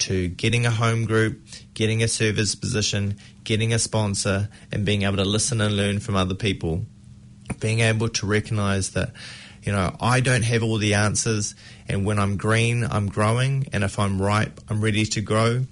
to 0.01 0.29
getting 0.29 0.67
a 0.67 0.71
home 0.71 1.07
group, 1.07 1.41
getting 1.73 2.03
a 2.03 2.09
service 2.09 2.55
position, 2.55 3.17
getting 3.45 3.73
a 3.73 3.79
sponsor, 3.79 4.51
and 4.71 4.85
being 4.85 5.05
able 5.05 5.17
to 5.17 5.25
listen 5.25 5.63
and 5.63 5.75
learn 5.75 6.01
from 6.01 6.17
other 6.17 6.35
people. 6.35 6.85
Being 7.61 7.81
able 7.81 8.11
to 8.11 8.27
recognize 8.27 8.91
that 8.91 9.13
you 9.67 9.73
know, 9.73 9.97
I 10.01 10.21
don't 10.21 10.43
have 10.43 10.63
all 10.63 10.79
the 10.79 10.95
answers, 10.95 11.57
and 11.89 12.07
when 12.07 12.21
I'm 12.21 12.37
green, 12.37 12.85
I'm 12.85 13.09
growing, 13.09 13.67
and 13.73 13.83
if 13.83 13.99
I'm 13.99 14.23
ripe, 14.23 14.61
I'm 14.69 14.81
ready 14.81 15.05
to 15.07 15.21
grow. 15.21 15.67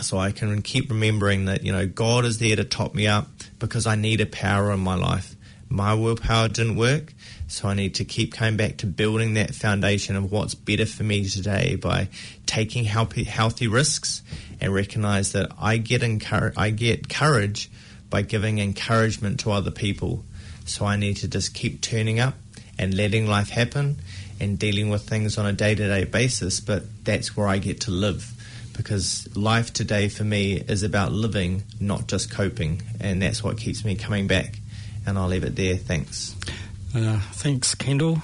So 0.00 0.16
I 0.16 0.32
can 0.32 0.62
keep 0.62 0.88
remembering 0.88 1.44
that, 1.44 1.62
you 1.62 1.70
know, 1.70 1.86
God 1.86 2.24
is 2.24 2.38
there 2.38 2.56
to 2.56 2.64
top 2.64 2.94
me 2.94 3.06
up 3.06 3.28
because 3.58 3.86
I 3.86 3.94
need 3.94 4.22
a 4.22 4.26
power 4.26 4.72
in 4.72 4.80
my 4.80 4.94
life. 4.94 5.34
My 5.68 5.94
willpower 5.94 6.48
didn't 6.48 6.76
work, 6.76 7.12
so 7.46 7.68
I 7.68 7.74
need 7.74 7.94
to 7.96 8.04
keep 8.06 8.32
coming 8.32 8.56
back 8.56 8.78
to 8.78 8.86
building 8.86 9.34
that 9.34 9.54
foundation 9.54 10.16
of 10.16 10.32
what's 10.32 10.54
better 10.54 10.86
for 10.86 11.02
me 11.02 11.28
today 11.28 11.76
by 11.76 12.08
taking 12.46 12.84
healthy, 12.84 13.24
healthy 13.24 13.68
risks 13.68 14.22
and 14.62 14.72
recognize 14.72 15.32
that 15.32 15.50
I 15.60 15.76
get 15.76 16.02
encourage, 16.02 16.54
I 16.56 16.70
get 16.70 17.10
courage 17.10 17.70
by 18.08 18.22
giving 18.22 18.60
encouragement 18.60 19.40
to 19.40 19.52
other 19.52 19.70
people. 19.70 20.24
So 20.64 20.86
I 20.86 20.96
need 20.96 21.18
to 21.18 21.28
just 21.28 21.54
keep 21.54 21.80
turning 21.80 22.18
up 22.18 22.34
and 22.78 22.94
letting 22.94 23.26
life 23.26 23.48
happen 23.48 23.96
and 24.40 24.58
dealing 24.58 24.90
with 24.90 25.08
things 25.08 25.38
on 25.38 25.46
a 25.46 25.52
day 25.52 25.74
to 25.74 25.88
day 25.88 26.04
basis. 26.04 26.60
But 26.60 27.04
that's 27.04 27.36
where 27.36 27.48
I 27.48 27.58
get 27.58 27.82
to 27.82 27.90
live 27.90 28.32
because 28.76 29.34
life 29.36 29.72
today 29.72 30.08
for 30.08 30.24
me 30.24 30.56
is 30.56 30.82
about 30.82 31.12
living, 31.12 31.62
not 31.80 32.06
just 32.06 32.30
coping. 32.30 32.82
And 33.00 33.22
that's 33.22 33.42
what 33.42 33.58
keeps 33.58 33.84
me 33.84 33.94
coming 33.96 34.26
back. 34.26 34.58
And 35.06 35.18
I'll 35.18 35.28
leave 35.28 35.44
it 35.44 35.56
there. 35.56 35.76
Thanks. 35.76 36.36
Uh, 36.94 37.20
thanks, 37.32 37.74
Kendall. 37.74 38.22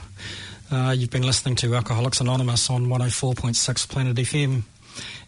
Uh, 0.71 0.95
you've 0.97 1.11
been 1.11 1.23
listening 1.23 1.55
to 1.57 1.75
Alcoholics 1.75 2.21
Anonymous 2.21 2.71
on 2.71 2.87
104.6 2.87 3.88
Planet 3.88 4.17
FM. 4.17 4.62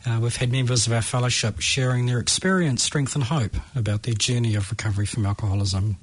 Uh, 0.07 0.19
we've 0.21 0.37
had 0.37 0.53
members 0.53 0.87
of 0.87 0.93
our 0.93 1.01
fellowship 1.01 1.61
sharing 1.61 2.05
their 2.05 2.19
experience, 2.19 2.83
strength, 2.83 3.15
and 3.15 3.25
hope 3.25 3.57
about 3.75 4.03
their 4.03 4.13
journey 4.13 4.55
of 4.55 4.71
recovery 4.71 5.07
from 5.07 5.25
alcoholism. 5.25 5.97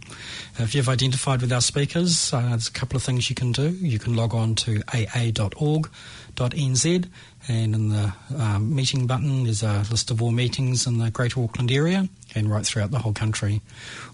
If 0.57 0.73
you've 0.73 0.89
identified 0.89 1.41
with 1.41 1.53
our 1.53 1.61
speakers, 1.61 2.33
uh, 2.33 2.41
there's 2.49 2.67
a 2.67 2.71
couple 2.71 2.97
of 2.97 3.03
things 3.03 3.29
you 3.29 3.35
can 3.35 3.51
do. 3.51 3.69
You 3.69 3.99
can 3.99 4.15
log 4.15 4.33
on 4.33 4.55
to 4.55 4.81
aa.org.nz, 4.91 5.85
and 7.47 7.75
in 7.75 7.89
the 7.89 8.13
um, 8.35 8.75
meeting 8.75 9.05
button, 9.05 9.43
there's 9.43 9.61
a 9.61 9.85
list 9.91 10.09
of 10.09 10.19
all 10.19 10.31
meetings 10.31 10.87
in 10.87 10.97
the 10.97 11.11
Greater 11.11 11.43
Auckland 11.43 11.71
area 11.71 12.09
and 12.33 12.49
right 12.49 12.65
throughout 12.65 12.89
the 12.89 12.99
whole 12.99 13.13
country. 13.13 13.61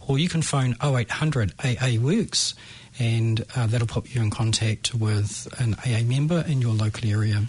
Or 0.05 0.19
you 0.19 0.27
can 0.27 0.41
phone 0.41 0.75
0800 0.83 1.53
AA 1.63 1.97
Works, 1.97 2.55
and 2.99 3.45
uh, 3.55 3.67
that'll 3.67 3.87
put 3.87 4.13
you 4.13 4.21
in 4.21 4.31
contact 4.31 4.93
with 4.93 5.47
an 5.59 5.75
AA 5.85 6.03
member 6.03 6.43
in 6.45 6.61
your 6.61 6.73
local 6.73 7.09
area. 7.09 7.45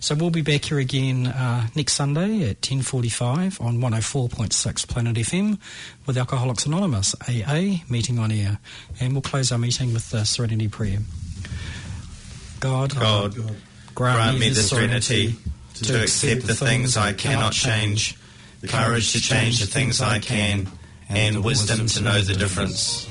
So 0.00 0.14
we'll 0.14 0.30
be 0.30 0.42
back 0.42 0.66
here 0.66 0.78
again 0.78 1.26
uh, 1.26 1.68
next 1.74 1.94
Sunday 1.94 2.50
at 2.50 2.60
10.45 2.60 3.60
on 3.60 3.78
104.6 3.78 4.88
Planet 4.88 5.16
FM 5.16 5.58
with 6.06 6.18
Alcoholics 6.18 6.66
Anonymous, 6.66 7.14
AA, 7.28 7.82
meeting 7.88 8.18
on 8.18 8.30
air. 8.30 8.58
And 9.00 9.12
we'll 9.12 9.22
close 9.22 9.50
our 9.50 9.58
meeting 9.58 9.92
with 9.92 10.10
the 10.10 10.24
Serenity 10.24 10.68
Prayer. 10.68 10.98
God, 12.60 12.94
God, 12.94 13.34
grant, 13.34 13.56
grant 13.94 14.38
me 14.38 14.48
the 14.50 14.56
serenity 14.56 15.36
to 15.74 16.02
accept 16.02 16.46
the 16.46 16.54
things 16.54 16.96
I 16.96 17.12
cannot 17.12 17.52
change, 17.52 18.16
the 18.60 18.68
courage 18.68 19.12
to 19.12 19.20
change 19.20 19.60
the 19.60 19.66
things 19.66 20.00
I 20.00 20.18
can, 20.18 20.68
and 21.08 21.44
wisdom 21.44 21.86
to 21.86 22.02
know 22.02 22.20
the 22.20 22.34
difference. 22.34 23.06